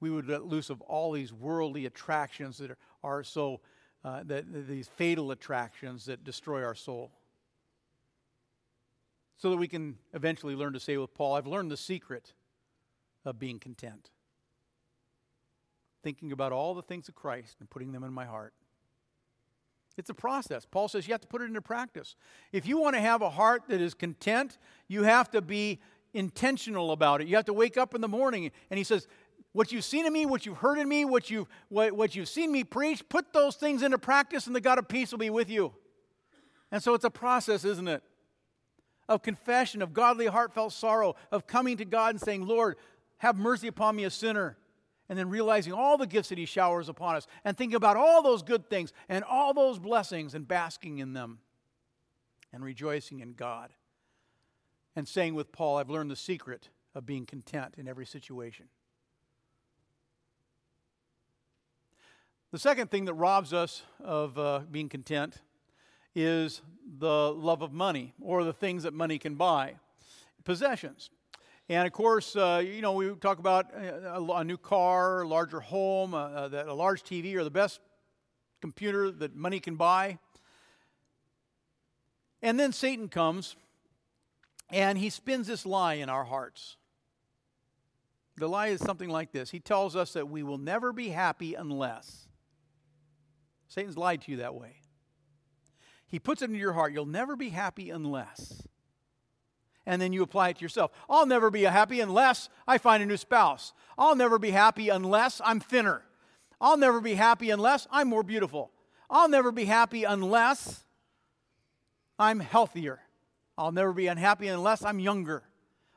we 0.00 0.10
would 0.10 0.28
let 0.28 0.44
loose 0.44 0.70
of 0.70 0.80
all 0.82 1.12
these 1.12 1.32
worldly 1.32 1.86
attractions 1.86 2.58
that 2.58 2.70
are, 2.70 2.78
are 3.02 3.24
so, 3.24 3.60
uh, 4.04 4.22
that, 4.26 4.68
these 4.68 4.88
fatal 4.96 5.30
attractions 5.30 6.04
that 6.04 6.22
destroy 6.22 6.62
our 6.62 6.74
soul 6.74 7.10
so 9.38 9.50
that 9.50 9.56
we 9.56 9.68
can 9.68 9.96
eventually 10.12 10.54
learn 10.54 10.72
to 10.72 10.80
say 10.80 10.96
with 10.96 11.14
Paul, 11.14 11.34
I've 11.34 11.46
learned 11.46 11.70
the 11.70 11.76
secret 11.76 12.32
of 13.24 13.38
being 13.38 13.58
content. 13.58 14.10
Thinking 16.02 16.32
about 16.32 16.52
all 16.52 16.74
the 16.74 16.82
things 16.82 17.08
of 17.08 17.14
Christ 17.14 17.56
and 17.60 17.70
putting 17.70 17.92
them 17.92 18.04
in 18.04 18.12
my 18.12 18.24
heart. 18.24 18.52
It's 19.96 20.10
a 20.10 20.14
process. 20.14 20.64
Paul 20.64 20.88
says 20.88 21.08
you 21.08 21.14
have 21.14 21.20
to 21.22 21.28
put 21.28 21.42
it 21.42 21.46
into 21.46 21.60
practice. 21.60 22.14
If 22.52 22.66
you 22.66 22.78
want 22.80 22.94
to 22.94 23.00
have 23.00 23.22
a 23.22 23.30
heart 23.30 23.62
that 23.68 23.80
is 23.80 23.94
content, 23.94 24.58
you 24.86 25.02
have 25.04 25.30
to 25.32 25.40
be 25.40 25.80
intentional 26.14 26.92
about 26.92 27.20
it. 27.20 27.28
You 27.28 27.36
have 27.36 27.44
to 27.46 27.52
wake 27.52 27.76
up 27.76 27.94
in 27.94 28.00
the 28.00 28.08
morning 28.08 28.50
and 28.70 28.78
he 28.78 28.84
says, 28.84 29.06
what 29.52 29.72
you've 29.72 29.84
seen 29.84 30.06
in 30.06 30.12
me, 30.12 30.26
what 30.26 30.46
you've 30.46 30.58
heard 30.58 30.78
in 30.78 30.88
me, 30.88 31.04
what 31.04 31.30
you've, 31.30 31.48
what, 31.68 31.92
what 31.92 32.14
you've 32.14 32.28
seen 32.28 32.52
me 32.52 32.62
preach, 32.64 33.08
put 33.08 33.32
those 33.32 33.56
things 33.56 33.82
into 33.82 33.98
practice 33.98 34.46
and 34.46 34.54
the 34.54 34.60
God 34.60 34.78
of 34.78 34.88
peace 34.88 35.10
will 35.10 35.18
be 35.18 35.30
with 35.30 35.50
you. 35.50 35.72
And 36.70 36.82
so 36.82 36.94
it's 36.94 37.04
a 37.04 37.10
process, 37.10 37.64
isn't 37.64 37.88
it? 37.88 38.02
Of 39.08 39.22
confession, 39.22 39.82
of 39.82 39.92
godly, 39.92 40.26
heartfelt 40.26 40.72
sorrow, 40.72 41.16
of 41.32 41.46
coming 41.46 41.76
to 41.78 41.84
God 41.84 42.14
and 42.14 42.20
saying, 42.20 42.46
Lord, 42.46 42.76
have 43.18 43.36
mercy 43.36 43.68
upon 43.68 43.96
me, 43.96 44.04
a 44.04 44.10
sinner. 44.10 44.56
And 45.08 45.18
then 45.18 45.30
realizing 45.30 45.72
all 45.72 45.96
the 45.96 46.06
gifts 46.06 46.28
that 46.28 46.36
He 46.36 46.44
showers 46.44 46.90
upon 46.90 47.16
us 47.16 47.26
and 47.42 47.56
thinking 47.56 47.76
about 47.76 47.96
all 47.96 48.22
those 48.22 48.42
good 48.42 48.68
things 48.68 48.92
and 49.08 49.24
all 49.24 49.54
those 49.54 49.78
blessings 49.78 50.34
and 50.34 50.46
basking 50.46 50.98
in 50.98 51.14
them 51.14 51.38
and 52.52 52.62
rejoicing 52.62 53.20
in 53.20 53.32
God. 53.32 53.72
And 54.94 55.08
saying 55.08 55.34
with 55.34 55.50
Paul, 55.50 55.78
I've 55.78 55.88
learned 55.88 56.10
the 56.10 56.16
secret 56.16 56.68
of 56.94 57.06
being 57.06 57.24
content 57.24 57.76
in 57.78 57.88
every 57.88 58.04
situation. 58.04 58.66
The 62.50 62.58
second 62.58 62.90
thing 62.90 63.04
that 63.06 63.14
robs 63.14 63.52
us 63.52 63.82
of 64.02 64.38
uh, 64.38 64.60
being 64.70 64.88
content 64.88 65.38
is 66.24 66.62
the 66.98 67.32
love 67.32 67.62
of 67.62 67.72
money 67.72 68.14
or 68.20 68.44
the 68.44 68.52
things 68.52 68.82
that 68.82 68.94
money 68.94 69.18
can 69.18 69.34
buy, 69.34 69.74
possessions. 70.44 71.10
And 71.68 71.86
of 71.86 71.92
course, 71.92 72.34
uh, 72.34 72.62
you 72.64 72.80
know, 72.80 72.92
we 72.92 73.14
talk 73.16 73.38
about 73.38 73.72
a, 73.74 74.20
a 74.20 74.44
new 74.44 74.56
car, 74.56 75.22
a 75.22 75.28
larger 75.28 75.60
home, 75.60 76.14
uh, 76.14 76.48
a, 76.48 76.64
a 76.68 76.74
large 76.74 77.02
TV, 77.02 77.34
or 77.34 77.44
the 77.44 77.50
best 77.50 77.80
computer 78.60 79.10
that 79.10 79.36
money 79.36 79.60
can 79.60 79.76
buy. 79.76 80.18
And 82.40 82.58
then 82.58 82.72
Satan 82.72 83.08
comes 83.08 83.56
and 84.70 84.98
he 84.98 85.10
spins 85.10 85.46
this 85.46 85.66
lie 85.66 85.94
in 85.94 86.08
our 86.08 86.24
hearts. 86.24 86.76
The 88.36 88.48
lie 88.48 88.68
is 88.68 88.80
something 88.80 89.08
like 89.08 89.32
this 89.32 89.50
He 89.50 89.60
tells 89.60 89.96
us 89.96 90.12
that 90.12 90.28
we 90.28 90.42
will 90.42 90.58
never 90.58 90.92
be 90.92 91.08
happy 91.08 91.54
unless. 91.54 92.28
Satan's 93.68 93.98
lied 93.98 94.22
to 94.22 94.30
you 94.30 94.38
that 94.38 94.54
way. 94.54 94.76
He 96.08 96.18
puts 96.18 96.42
it 96.42 96.46
into 96.46 96.58
your 96.58 96.72
heart. 96.72 96.92
You'll 96.92 97.06
never 97.06 97.36
be 97.36 97.50
happy 97.50 97.90
unless. 97.90 98.66
And 99.86 100.02
then 100.02 100.12
you 100.12 100.22
apply 100.22 100.50
it 100.50 100.56
to 100.56 100.62
yourself. 100.62 100.90
I'll 101.08 101.26
never 101.26 101.50
be 101.50 101.62
happy 101.62 102.00
unless 102.00 102.48
I 102.66 102.78
find 102.78 103.02
a 103.02 103.06
new 103.06 103.16
spouse. 103.16 103.72
I'll 103.96 104.16
never 104.16 104.38
be 104.38 104.50
happy 104.50 104.88
unless 104.88 105.40
I'm 105.44 105.60
thinner. 105.60 106.02
I'll 106.60 106.76
never 106.76 107.00
be 107.00 107.14
happy 107.14 107.50
unless 107.50 107.86
I'm 107.90 108.08
more 108.08 108.22
beautiful. 108.22 108.70
I'll 109.10 109.28
never 109.28 109.52
be 109.52 109.66
happy 109.66 110.04
unless 110.04 110.84
I'm 112.18 112.40
healthier. 112.40 113.00
I'll 113.56 113.72
never 113.72 113.92
be 113.92 114.06
unhappy 114.06 114.48
unless 114.48 114.84
I'm 114.84 114.98
younger. 114.98 115.44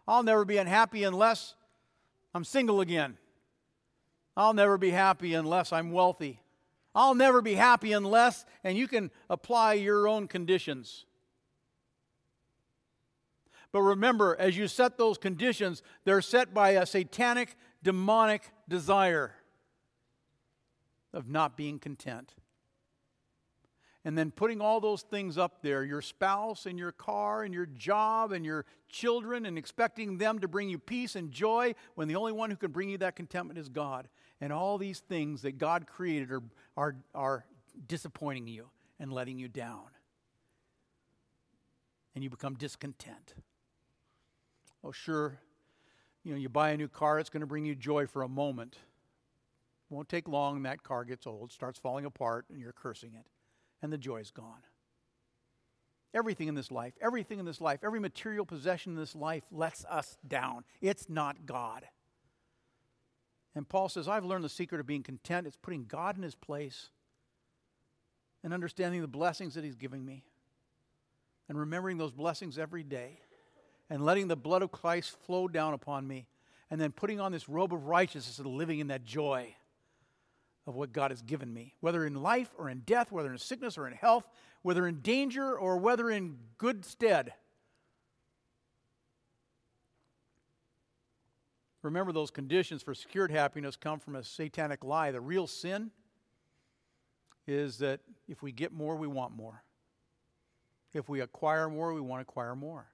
I'll 0.08 0.24
never 0.24 0.46
be 0.46 0.58
unhappy 0.58 1.04
unless 1.04 1.56
I'm 2.34 2.44
single 2.44 2.82
again. 2.82 3.18
I'll 4.36 4.54
never 4.54 4.78
be 4.78 4.92
happy 4.92 5.34
unless 5.34 5.74
I'm 5.74 5.92
wealthy. 5.92 6.42
I'll 6.94 7.16
never 7.16 7.42
be 7.42 7.54
happy 7.54 7.94
unless, 7.94 8.46
and 8.64 8.78
you 8.78 8.88
can 8.88 9.12
apply 9.30 9.74
your 9.74 10.08
own 10.08 10.28
conditions. 10.28 11.06
But 13.72 13.82
remember, 13.82 14.36
as 14.38 14.58
you 14.58 14.68
set 14.68 14.98
those 14.98 15.18
conditions, 15.18 15.82
they're 16.04 16.22
set 16.22 16.54
by 16.54 16.72
a 16.72 16.86
satanic, 16.86 17.56
demonic 17.82 18.52
desire 18.68 19.36
of 21.14 21.30
not 21.30 21.56
being 21.56 21.80
content. 21.80 22.34
And 24.04 24.18
then 24.18 24.32
putting 24.32 24.62
all 24.62 24.80
those 24.80 25.04
things 25.04 25.38
up 25.38 25.62
there 25.62 25.84
your 25.84 26.02
spouse 26.02 26.66
and 26.66 26.80
your 26.80 26.92
car 26.92 27.44
and 27.44 27.54
your 27.54 27.68
job 27.68 28.32
and 28.32 28.46
your 28.46 28.66
children 28.90 29.46
and 29.46 29.58
expecting 29.58 30.18
them 30.18 30.40
to 30.40 30.48
bring 30.48 30.70
you 30.70 30.80
peace 30.80 31.16
and 31.16 31.32
joy 31.32 31.74
when 31.96 32.08
the 32.08 32.16
only 32.16 32.32
one 32.32 32.50
who 32.50 32.56
can 32.56 32.72
bring 32.72 32.90
you 32.90 32.98
that 32.98 33.16
contentment 33.16 33.60
is 33.60 33.70
God. 33.70 34.08
And 34.40 34.52
all 34.52 34.78
these 34.78 35.00
things 35.00 35.44
that 35.44 35.60
God 35.60 35.86
created 35.86 36.32
are, 36.32 36.44
are, 36.76 36.96
are 37.14 37.46
disappointing 37.88 38.48
you 38.48 38.70
and 39.00 39.14
letting 39.14 39.38
you 39.38 39.48
down. 39.48 39.86
And 42.16 42.24
you 42.24 42.30
become 42.30 42.56
discontent. 42.56 43.36
Oh, 44.84 44.92
sure, 44.92 45.40
you 46.24 46.32
know, 46.34 46.40
you 46.40 46.50
buy 46.50 46.72
a 46.72 46.78
new 46.78 46.88
car, 46.88 47.20
it's 47.20 47.30
going 47.30 47.42
to 47.42 47.48
bring 47.48 47.66
you 47.66 47.76
joy 47.76 48.08
for 48.08 48.24
a 48.24 48.28
moment. 48.28 48.78
Won't 49.92 50.10
take 50.10 50.28
long, 50.28 50.64
that 50.64 50.82
car 50.82 51.06
gets 51.06 51.28
old, 51.28 51.52
starts 51.52 51.78
falling 51.78 52.06
apart, 52.06 52.46
and 52.50 52.60
you're 52.60 52.72
cursing 52.72 53.12
it 53.14 53.26
and 53.82 53.92
the 53.92 53.98
joy 53.98 54.18
is 54.18 54.32
gone. 54.32 54.64
Everything 56.14 56.48
in 56.48 56.56
this 56.56 56.72
life, 56.72 56.94
everything 57.02 57.40
in 57.40 57.46
this 57.46 57.62
life, 57.62 57.80
every 57.84 58.00
material 58.00 58.46
possession 58.46 58.94
in 58.94 58.98
this 58.98 59.16
life 59.16 59.44
lets 59.52 59.86
us 59.86 60.18
down. 60.28 60.66
It's 60.82 61.10
not 61.10 61.46
God. 61.46 61.86
And 63.56 63.68
Paul 63.68 63.90
says, 63.90 64.08
I've 64.08 64.26
learned 64.26 64.44
the 64.44 64.50
secret 64.50 64.80
of 64.80 64.88
being 64.88 65.04
content. 65.04 65.48
It's 65.48 65.58
putting 65.58 65.86
God 65.86 66.18
in 66.18 66.24
his 66.24 66.36
place 66.36 66.90
and 68.44 68.54
understanding 68.54 69.02
the 69.02 69.08
blessings 69.08 69.56
that 69.56 69.64
he's 69.64 69.76
giving 69.76 70.06
me 70.06 70.24
and 71.48 71.58
remembering 71.58 71.98
those 71.98 72.12
blessings 72.12 72.58
every 72.58 72.84
day 72.84 73.20
and 73.90 74.06
letting 74.06 74.28
the 74.28 74.36
blood 74.36 74.62
of 74.62 74.72
Christ 74.72 75.18
flow 75.26 75.48
down 75.48 75.74
upon 75.74 76.08
me 76.08 76.28
and 76.70 76.80
then 76.80 76.92
putting 76.92 77.20
on 77.20 77.32
this 77.32 77.50
robe 77.50 77.74
of 77.74 77.86
righteousness 77.88 78.40
and 78.40 78.48
living 78.48 78.80
in 78.80 78.88
that 78.88 79.04
joy 79.06 79.54
of 80.68 80.76
what 80.76 80.94
God 80.94 81.12
has 81.12 81.22
given 81.22 81.54
me, 81.54 81.76
whether 81.80 82.06
in 82.06 82.16
life 82.16 82.54
or 82.58 82.70
in 82.70 82.82
death, 82.82 83.12
whether 83.12 83.32
in 83.32 83.38
sickness 83.38 83.78
or 83.78 83.88
in 83.88 83.94
health, 83.94 84.28
whether 84.62 84.88
in 84.88 85.02
danger 85.02 85.58
or 85.58 85.78
whether 85.78 86.10
in 86.10 86.38
good 86.58 86.86
stead. 86.86 87.34
Remember, 91.82 92.12
those 92.12 92.30
conditions 92.30 92.84
for 92.84 92.94
secured 92.94 93.32
happiness 93.32 93.76
come 93.76 94.00
from 94.00 94.16
a 94.16 94.24
satanic 94.24 94.84
lie. 94.84 95.12
The 95.12 95.20
real 95.20 95.48
sin 95.48 95.90
is 97.48 97.80
that 97.80 98.02
if 98.28 98.44
we 98.44 98.52
get 98.52 98.72
more, 98.72 98.96
we 98.96 99.08
want 99.08 99.36
more. 99.36 99.64
If 100.94 101.10
we 101.10 101.22
acquire 101.22 101.70
more, 101.70 101.94
we 101.94 102.02
want 102.02 102.20
to 102.20 102.30
acquire 102.30 102.56
more. 102.56 102.88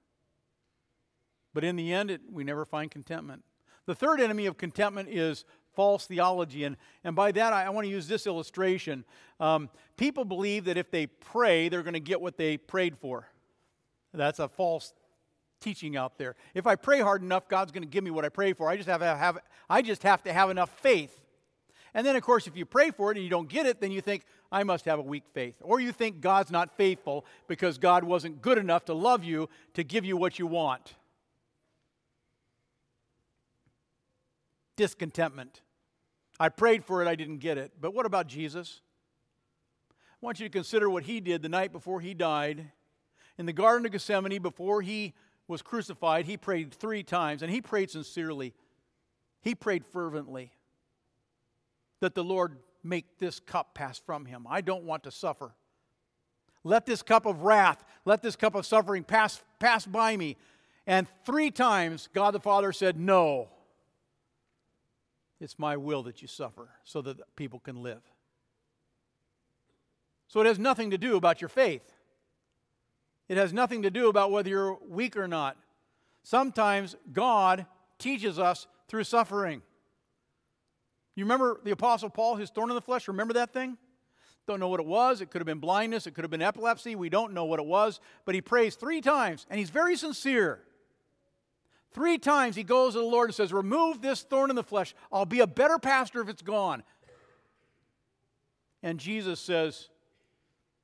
But 1.54 1.66
in 1.66 1.76
the 1.76 1.92
end, 1.92 2.12
it, 2.12 2.22
we 2.32 2.44
never 2.44 2.64
find 2.64 2.90
contentment. 2.90 3.44
The 3.88 3.96
third 3.96 4.22
enemy 4.22 4.46
of 4.46 4.58
contentment 4.58 5.10
is 5.10 5.44
false 5.78 6.08
theology. 6.08 6.64
And, 6.64 6.76
and 7.04 7.16
by 7.16 7.32
that, 7.32 7.54
I, 7.54 7.66
I 7.66 7.70
want 7.70 7.86
to 7.86 7.92
use 7.92 8.08
this 8.08 8.26
illustration. 8.26 9.06
Um, 9.40 9.70
people 9.96 10.26
believe 10.26 10.66
that 10.66 10.76
if 10.76 10.90
they 10.90 11.06
pray, 11.06 11.70
they're 11.70 11.84
going 11.84 11.94
to 11.94 12.00
get 12.00 12.20
what 12.20 12.36
they 12.36 12.58
prayed 12.58 12.98
for. 12.98 13.28
That's 14.12 14.40
a 14.40 14.48
false 14.48 14.94
teaching 15.62 15.96
out 15.96 16.18
there. 16.18 16.36
If 16.56 16.66
I 16.66 16.76
pray 16.76 17.00
hard 17.00 17.22
enough, 17.22 17.48
God's 17.48 17.72
going 17.72 17.84
to 17.84 17.88
give 17.88 18.04
me 18.04 18.10
what 18.10 18.26
I 18.26 18.30
pray 18.30 18.54
for. 18.54 18.68
I 18.68 18.76
just 18.76 18.90
have 18.90 19.02
to 19.02 19.16
have, 19.16 19.38
I 19.70 19.84
just 19.84 20.02
have, 20.02 20.24
to 20.24 20.34
have 20.34 20.50
enough 20.50 20.72
faith. 20.82 21.14
And 21.94 22.06
then, 22.06 22.16
of 22.16 22.24
course, 22.24 22.48
if 22.48 22.58
you 22.58 22.66
pray 22.66 22.90
for 22.90 23.12
it 23.12 23.18
and 23.18 23.24
you 23.24 23.30
don't 23.30 23.48
get 23.48 23.68
it, 23.68 23.80
then 23.80 23.92
you 23.92 24.02
think, 24.02 24.24
I 24.52 24.64
must 24.64 24.86
have 24.86 24.98
a 24.98 25.04
weak 25.04 25.26
faith. 25.34 25.58
Or 25.62 25.80
you 25.80 25.92
think 25.92 26.22
God's 26.22 26.50
not 26.50 26.76
faithful 26.76 27.24
because 27.48 27.78
God 27.78 28.04
wasn't 28.04 28.42
good 28.42 28.58
enough 28.58 28.86
to 28.86 28.94
love 28.94 29.24
you 29.24 29.50
to 29.76 29.84
give 29.84 30.06
you 30.06 30.18
what 30.18 30.40
you 30.40 30.48
want. 30.48 30.96
Discontentment. 34.76 35.62
I 36.40 36.50
prayed 36.50 36.84
for 36.84 37.02
it, 37.02 37.08
I 37.08 37.16
didn't 37.16 37.40
get 37.40 37.58
it. 37.58 37.74
But 37.80 37.94
what 37.94 38.06
about 38.06 38.28
Jesus? 38.28 38.82
I 39.92 40.26
want 40.26 40.40
you 40.40 40.46
to 40.46 40.52
consider 40.52 40.90
what 40.90 41.04
he 41.04 41.20
did 41.20 41.42
the 41.42 41.50
night 41.50 41.72
before 41.72 42.02
he 42.02 42.14
died. 42.14 42.72
In 43.38 43.46
the 43.46 43.54
Garden 43.54 43.86
of 43.86 43.92
Gethsemane, 43.92 44.42
before 44.42 44.82
he 44.82 45.14
was 45.48 45.62
crucified, 45.62 46.26
he 46.26 46.38
prayed 46.38 46.74
three 46.74 47.04
times, 47.04 47.42
and 47.42 47.52
he 47.52 47.62
prayed 47.62 47.90
sincerely. 47.92 48.54
He 49.42 49.56
prayed 49.56 49.86
fervently 49.86 50.52
that 52.00 52.16
the 52.16 52.24
Lord 52.24 52.58
make 52.84 53.18
this 53.20 53.40
cup 53.40 53.74
pass 53.74 54.00
from 54.00 54.26
him. 54.26 54.46
I 54.50 54.62
don't 54.62 54.84
want 54.84 55.04
to 55.04 55.12
suffer. 55.12 55.54
Let 56.64 56.86
this 56.86 57.02
cup 57.02 57.26
of 57.26 57.44
wrath, 57.44 57.84
let 58.06 58.22
this 58.22 58.36
cup 58.36 58.56
of 58.56 58.66
suffering 58.66 59.04
pass, 59.04 59.42
pass 59.60 59.86
by 59.86 60.18
me. 60.18 60.36
And 60.86 61.08
three 61.26 61.52
times, 61.52 62.10
God 62.14 62.32
the 62.32 62.40
Father 62.40 62.72
said, 62.72 63.00
No. 63.00 63.50
It's 65.40 65.60
my 65.60 65.78
will 65.78 66.04
that 66.04 66.22
you 66.22 66.28
suffer 66.28 66.70
so 66.84 67.02
that 67.02 67.36
people 67.36 67.60
can 67.60 67.84
live. 67.84 68.02
So 70.28 70.42
it 70.42 70.46
has 70.46 70.60
nothing 70.60 70.92
to 70.92 70.98
do 70.98 71.16
about 71.16 71.42
your 71.42 71.50
faith. 71.50 71.94
It 73.30 73.38
has 73.38 73.54
nothing 73.54 73.84
to 73.84 73.90
do 73.90 74.10
about 74.10 74.32
whether 74.32 74.50
you're 74.50 74.78
weak 74.88 75.16
or 75.16 75.28
not. 75.28 75.58
Sometimes 76.24 76.96
God 77.12 77.66
teaches 78.00 78.40
us 78.40 78.68
through 78.88 79.04
suffering. 79.04 79.62
You 81.16 81.26
remember 81.26 81.60
the 81.64 81.72
Apostle 81.72 82.10
Paul, 82.10 82.36
his 82.36 82.50
thorn 82.50 82.70
in 82.70 82.76
the 82.76 82.82
flesh? 82.82 83.08
Remember 83.08 83.34
that 83.34 83.54
thing? 83.54 83.78
Don't 84.48 84.60
know 84.60 84.70
what 84.70 84.80
it 84.80 84.86
was. 84.86 85.20
It 85.20 85.30
could 85.30 85.42
have 85.42 85.46
been 85.46 85.60
blindness. 85.60 86.08
It 86.08 86.14
could 86.14 86.24
have 86.24 86.32
been 86.32 86.42
epilepsy. 86.42 86.96
We 86.96 87.10
don't 87.10 87.34
know 87.34 87.46
what 87.46 87.60
it 87.60 87.66
was. 87.66 88.00
But 88.24 88.36
he 88.36 88.42
prays 88.42 88.76
three 88.76 89.02
times, 89.02 89.46
and 89.50 89.60
he's 89.60 89.70
very 89.70 89.98
sincere. 89.98 90.62
Three 91.92 92.18
times 92.18 92.56
he 92.56 92.64
goes 92.64 92.94
to 92.94 93.00
the 93.00 93.06
Lord 93.06 93.30
and 93.30 93.36
says, 93.36 93.54
Remove 93.54 94.02
this 94.02 94.22
thorn 94.22 94.50
in 94.50 94.56
the 94.56 94.64
flesh. 94.64 94.94
I'll 95.12 95.26
be 95.26 95.40
a 95.40 95.48
better 95.48 95.80
pastor 95.80 96.22
if 96.22 96.30
it's 96.30 96.42
gone. 96.42 96.84
And 98.84 99.00
Jesus 99.00 99.40
says, 99.40 99.90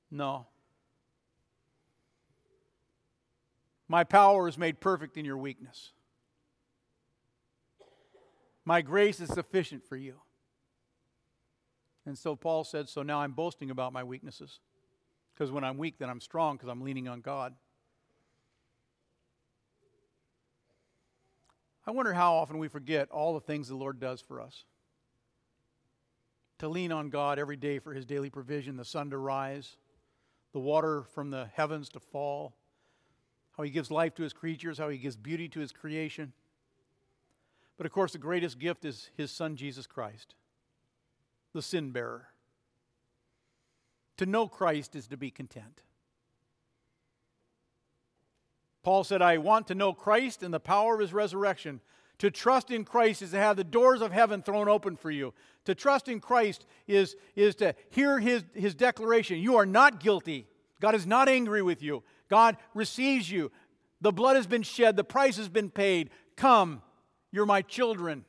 No. 0.10 0.48
My 3.88 4.04
power 4.04 4.48
is 4.48 4.58
made 4.58 4.80
perfect 4.80 5.18
in 5.18 5.26
your 5.26 5.38
weakness. 5.38 5.92
My 8.66 8.82
grace 8.82 9.20
is 9.20 9.30
sufficient 9.30 9.84
for 9.84 9.98
you. 9.98 10.16
And 12.06 12.18
so 12.18 12.36
Paul 12.36 12.64
said, 12.64 12.90
So 12.90 13.04
now 13.04 13.22
I'm 13.22 13.34
boasting 13.34 13.70
about 13.70 13.94
my 13.94 14.04
weaknesses. 14.04 14.60
Because 15.34 15.52
when 15.52 15.64
I'm 15.64 15.78
weak, 15.78 15.98
then 15.98 16.10
I'm 16.10 16.22
strong 16.22 16.56
because 16.56 16.70
I'm 16.70 16.82
leaning 16.82 17.08
on 17.08 17.22
God. 17.22 17.56
I 21.86 21.92
wonder 21.92 22.14
how 22.14 22.34
often 22.34 22.60
we 22.60 22.68
forget 22.68 23.10
all 23.12 23.34
the 23.34 23.42
things 23.42 23.68
the 23.68 23.76
Lord 23.76 24.00
does 24.00 24.22
for 24.22 24.40
us. 24.40 24.66
To 26.60 26.70
lean 26.70 26.92
on 26.92 27.10
God 27.10 27.40
every 27.40 27.58
day 27.58 27.80
for 27.80 27.94
his 27.94 28.06
daily 28.06 28.30
provision, 28.30 28.78
the 28.78 28.86
sun 28.86 29.10
to 29.10 29.18
rise, 29.18 29.76
the 30.54 30.60
water 30.60 31.04
from 31.14 31.30
the 31.30 31.50
heavens 31.54 31.90
to 31.90 32.00
fall, 32.00 32.56
how 33.58 33.64
he 33.64 33.70
gives 33.70 33.92
life 33.92 34.16
to 34.16 34.24
his 34.24 34.34
creatures, 34.34 34.78
how 34.78 34.90
he 34.90 34.98
gives 34.98 35.18
beauty 35.18 35.50
to 35.50 35.60
his 35.60 35.72
creation. 35.72 36.32
But 37.76 37.86
of 37.86 37.92
course, 37.92 38.14
the 38.14 38.18
greatest 38.18 38.60
gift 38.60 38.86
is 38.86 39.10
his 39.18 39.32
son, 39.32 39.56
Jesus 39.56 39.88
Christ, 39.88 40.36
the 41.54 41.62
sin 41.62 41.92
bearer. 41.92 42.30
To 44.18 44.26
know 44.26 44.48
Christ 44.48 44.96
is 44.96 45.08
to 45.08 45.18
be 45.18 45.32
content. 45.32 45.82
Paul 48.84 49.04
said, 49.04 49.22
I 49.22 49.38
want 49.38 49.68
to 49.68 49.76
know 49.76 49.94
Christ 49.94 50.44
and 50.44 50.54
the 50.54 50.60
power 50.60 50.96
of 50.96 51.00
his 51.00 51.14
resurrection. 51.14 51.80
To 52.20 52.30
trust 52.30 52.70
in 52.70 52.86
Christ 52.86 53.22
is 53.22 53.32
to 53.32 53.38
have 53.38 53.58
the 53.58 53.64
doors 53.64 54.02
of 54.02 54.12
heaven 54.12 54.42
thrown 54.42 54.70
open 54.70 54.96
for 54.96 55.10
you. 55.10 55.34
To 55.66 55.74
trust 55.74 56.08
in 56.08 56.20
Christ 56.20 56.66
is, 56.88 57.16
is 57.36 57.56
to 57.56 57.76
hear 57.90 58.20
his, 58.20 58.44
his 58.54 58.76
declaration 58.76 59.40
You 59.40 59.56
are 59.56 59.66
not 59.66 60.00
guilty. 60.00 60.48
God 60.80 60.96
is 60.96 61.08
not 61.08 61.30
angry 61.30 61.62
with 61.62 61.82
you. 61.82 62.04
God 62.30 62.58
receives 62.74 63.32
you. 63.32 63.52
The 64.02 64.12
blood 64.12 64.36
has 64.36 64.48
been 64.48 64.64
shed, 64.64 64.98
the 64.98 65.04
price 65.04 65.38
has 65.38 65.48
been 65.48 65.70
paid. 65.70 66.10
Come, 66.36 66.82
you're 67.32 67.46
my 67.46 67.62
children. 67.62 68.26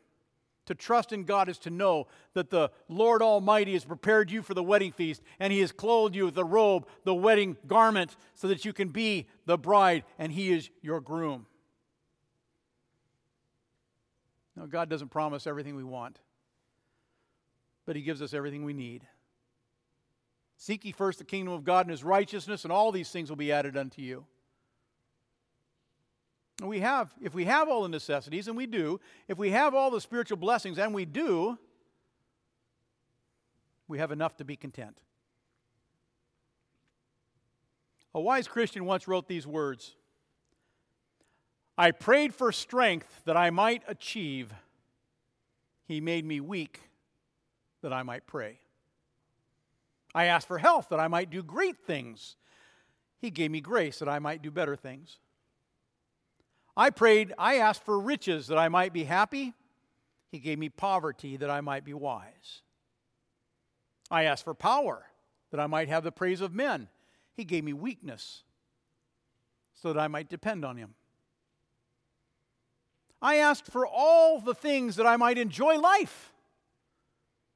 To 0.66 0.74
trust 0.74 1.12
in 1.12 1.24
God 1.24 1.48
is 1.48 1.59
to 1.59 1.70
know 1.70 2.07
that 2.33 2.50
the 2.50 2.70
Lord 2.88 3.20
Almighty 3.20 3.74
has 3.74 3.85
prepared 3.85 4.31
you 4.31 4.42
for 4.42 4.55
the 4.55 4.62
wedding 4.62 4.92
feast 4.92 5.22
and 5.38 5.53
He 5.53 5.61
has 5.61 5.72
clothed 5.72 6.14
you 6.14 6.24
with 6.24 6.35
the 6.35 6.44
robe, 6.44 6.87
the 7.05 7.14
wedding 7.14 7.57
garment, 7.66 8.16
so 8.35 8.48
that 8.48 8.64
you 8.64 8.72
can 8.72 8.88
be 8.88 9.29
the 9.46 9.59
bride 9.59 10.05
and 10.18 10.33
He 10.33 10.53
is 10.53 10.70
your 10.81 11.00
groom. 11.00 11.46
Now, 14.57 14.66
God 14.66 14.88
doesn't 14.88 15.09
promise 15.09 15.46
everything 15.46 15.74
we 15.74 15.85
want, 15.85 16.20
but 17.85 17.96
He 17.96 18.03
gives 18.03 18.22
us 18.22 18.33
everything 18.33 18.64
we 18.64 18.72
need. 18.72 19.07
Seek 20.57 20.85
ye 20.85 20.92
first 20.92 21.18
the 21.18 21.24
kingdom 21.24 21.53
of 21.53 21.64
God 21.64 21.87
and 21.87 21.90
His 21.90 22.05
righteousness, 22.05 22.64
and 22.64 22.72
all 22.72 22.92
these 22.92 23.11
things 23.11 23.29
will 23.29 23.37
be 23.37 23.53
added 23.53 23.77
unto 23.77 24.00
you. 24.00 24.24
We 26.62 26.81
have, 26.81 27.12
if 27.21 27.35
we 27.35 27.45
have 27.47 27.69
all 27.69 27.83
the 27.83 27.88
necessities, 27.88 28.47
and 28.47 28.57
we 28.57 28.67
do, 28.67 29.01
if 29.27 29.38
we 29.38 29.51
have 29.51 29.75
all 29.75 29.90
the 29.90 30.01
spiritual 30.01 30.37
blessings, 30.37 30.79
and 30.79 30.95
we 30.95 31.05
do, 31.05 31.59
we 33.88 33.99
have 33.99 34.12
enough 34.12 34.37
to 34.37 34.45
be 34.45 34.57
content. 34.57 34.97
A 38.14 38.21
wise 38.21 38.47
Christian 38.47 38.85
once 38.85 39.09
wrote 39.09 39.27
these 39.27 39.47
words 39.47 39.97
I 41.77 41.90
prayed 41.90 42.33
for 42.33 42.53
strength 42.53 43.23
that 43.25 43.37
I 43.37 43.51
might 43.51 43.83
achieve. 43.88 44.53
He 45.87 46.01
made 46.01 46.25
me 46.25 46.40
weak 46.40 46.83
that 47.83 47.93
I 47.93 48.05
might 48.05 48.27
pray. 48.27 48.61
I 50.14 50.27
asked 50.27 50.47
for 50.47 50.59
health 50.59 50.88
that 50.90 51.01
I 51.01 51.09
might 51.09 51.31
do 51.31 51.43
great 51.43 51.77
things. 51.85 52.37
He 53.19 53.31
gave 53.31 53.51
me 53.51 53.61
grace 53.61 53.99
that 53.99 54.09
I 54.09 54.21
might 54.21 54.40
do 54.40 54.53
better 54.53 54.77
things. 54.77 55.19
I 56.76 56.90
prayed, 56.90 57.32
I 57.38 57.56
asked 57.56 57.84
for 57.84 57.98
riches 57.98 58.48
that 58.48 58.58
I 58.58 58.68
might 58.68 58.92
be 58.92 59.04
happy. 59.04 59.54
He 60.30 60.38
gave 60.40 60.58
me 60.58 60.68
poverty 60.68 61.37
that 61.37 61.50
I 61.50 61.60
might 61.60 61.84
be 61.84 61.94
wise. 61.94 62.62
I 64.10 64.24
asked 64.24 64.44
for 64.44 64.54
power 64.54 65.06
that 65.50 65.60
I 65.60 65.66
might 65.66 65.88
have 65.88 66.02
the 66.02 66.12
praise 66.12 66.40
of 66.40 66.52
men. 66.52 66.88
He 67.37 67.44
gave 67.44 67.64
me 67.64 67.72
weakness 67.72 68.42
so 69.72 69.92
that 69.92 70.00
I 70.00 70.08
might 70.08 70.28
depend 70.28 70.64
on 70.64 70.76
Him. 70.76 70.94
I 73.22 73.37
asked 73.37 73.66
for 73.66 73.87
all 73.87 74.40
the 74.40 74.54
things 74.54 74.96
that 74.96 75.06
I 75.06 75.16
might 75.16 75.38
enjoy 75.38 75.78
life. 75.78 76.32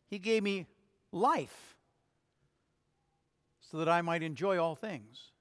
He 0.09 0.19
gave 0.19 0.43
me 0.43 0.67
life 1.13 1.77
so 3.61 3.79
that 3.79 3.89
I 3.89 4.01
might 4.01 4.23
enjoy 4.23 4.59
all 4.59 4.75
things. 4.75 5.33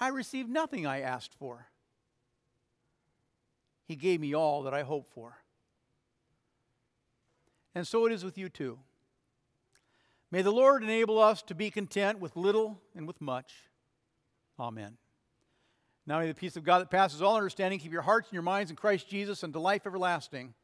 I 0.00 0.08
received 0.08 0.48
nothing 0.48 0.86
I 0.86 1.00
asked 1.00 1.34
for. 1.34 1.68
He 3.86 3.96
gave 3.96 4.20
me 4.20 4.34
all 4.34 4.62
that 4.62 4.74
I 4.74 4.82
hoped 4.82 5.12
for. 5.12 5.38
And 7.74 7.86
so 7.86 8.06
it 8.06 8.12
is 8.12 8.24
with 8.24 8.36
you 8.36 8.48
too. 8.48 8.78
May 10.30 10.42
the 10.42 10.52
Lord 10.52 10.82
enable 10.82 11.18
us 11.18 11.42
to 11.42 11.54
be 11.54 11.70
content 11.70 12.20
with 12.20 12.36
little 12.36 12.80
and 12.94 13.06
with 13.06 13.20
much. 13.20 13.54
Amen. 14.60 14.98
Now 16.06 16.18
may 16.20 16.26
the 16.26 16.34
peace 16.34 16.56
of 16.56 16.64
God 16.64 16.80
that 16.80 16.90
passes 16.90 17.22
all 17.22 17.36
understanding 17.36 17.78
keep 17.78 17.92
your 17.92 18.02
hearts 18.02 18.28
and 18.28 18.34
your 18.34 18.42
minds 18.42 18.70
in 18.70 18.76
Christ 18.76 19.08
Jesus 19.08 19.42
unto 19.42 19.58
life 19.58 19.86
everlasting. 19.86 20.54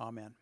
Amen. 0.00 0.34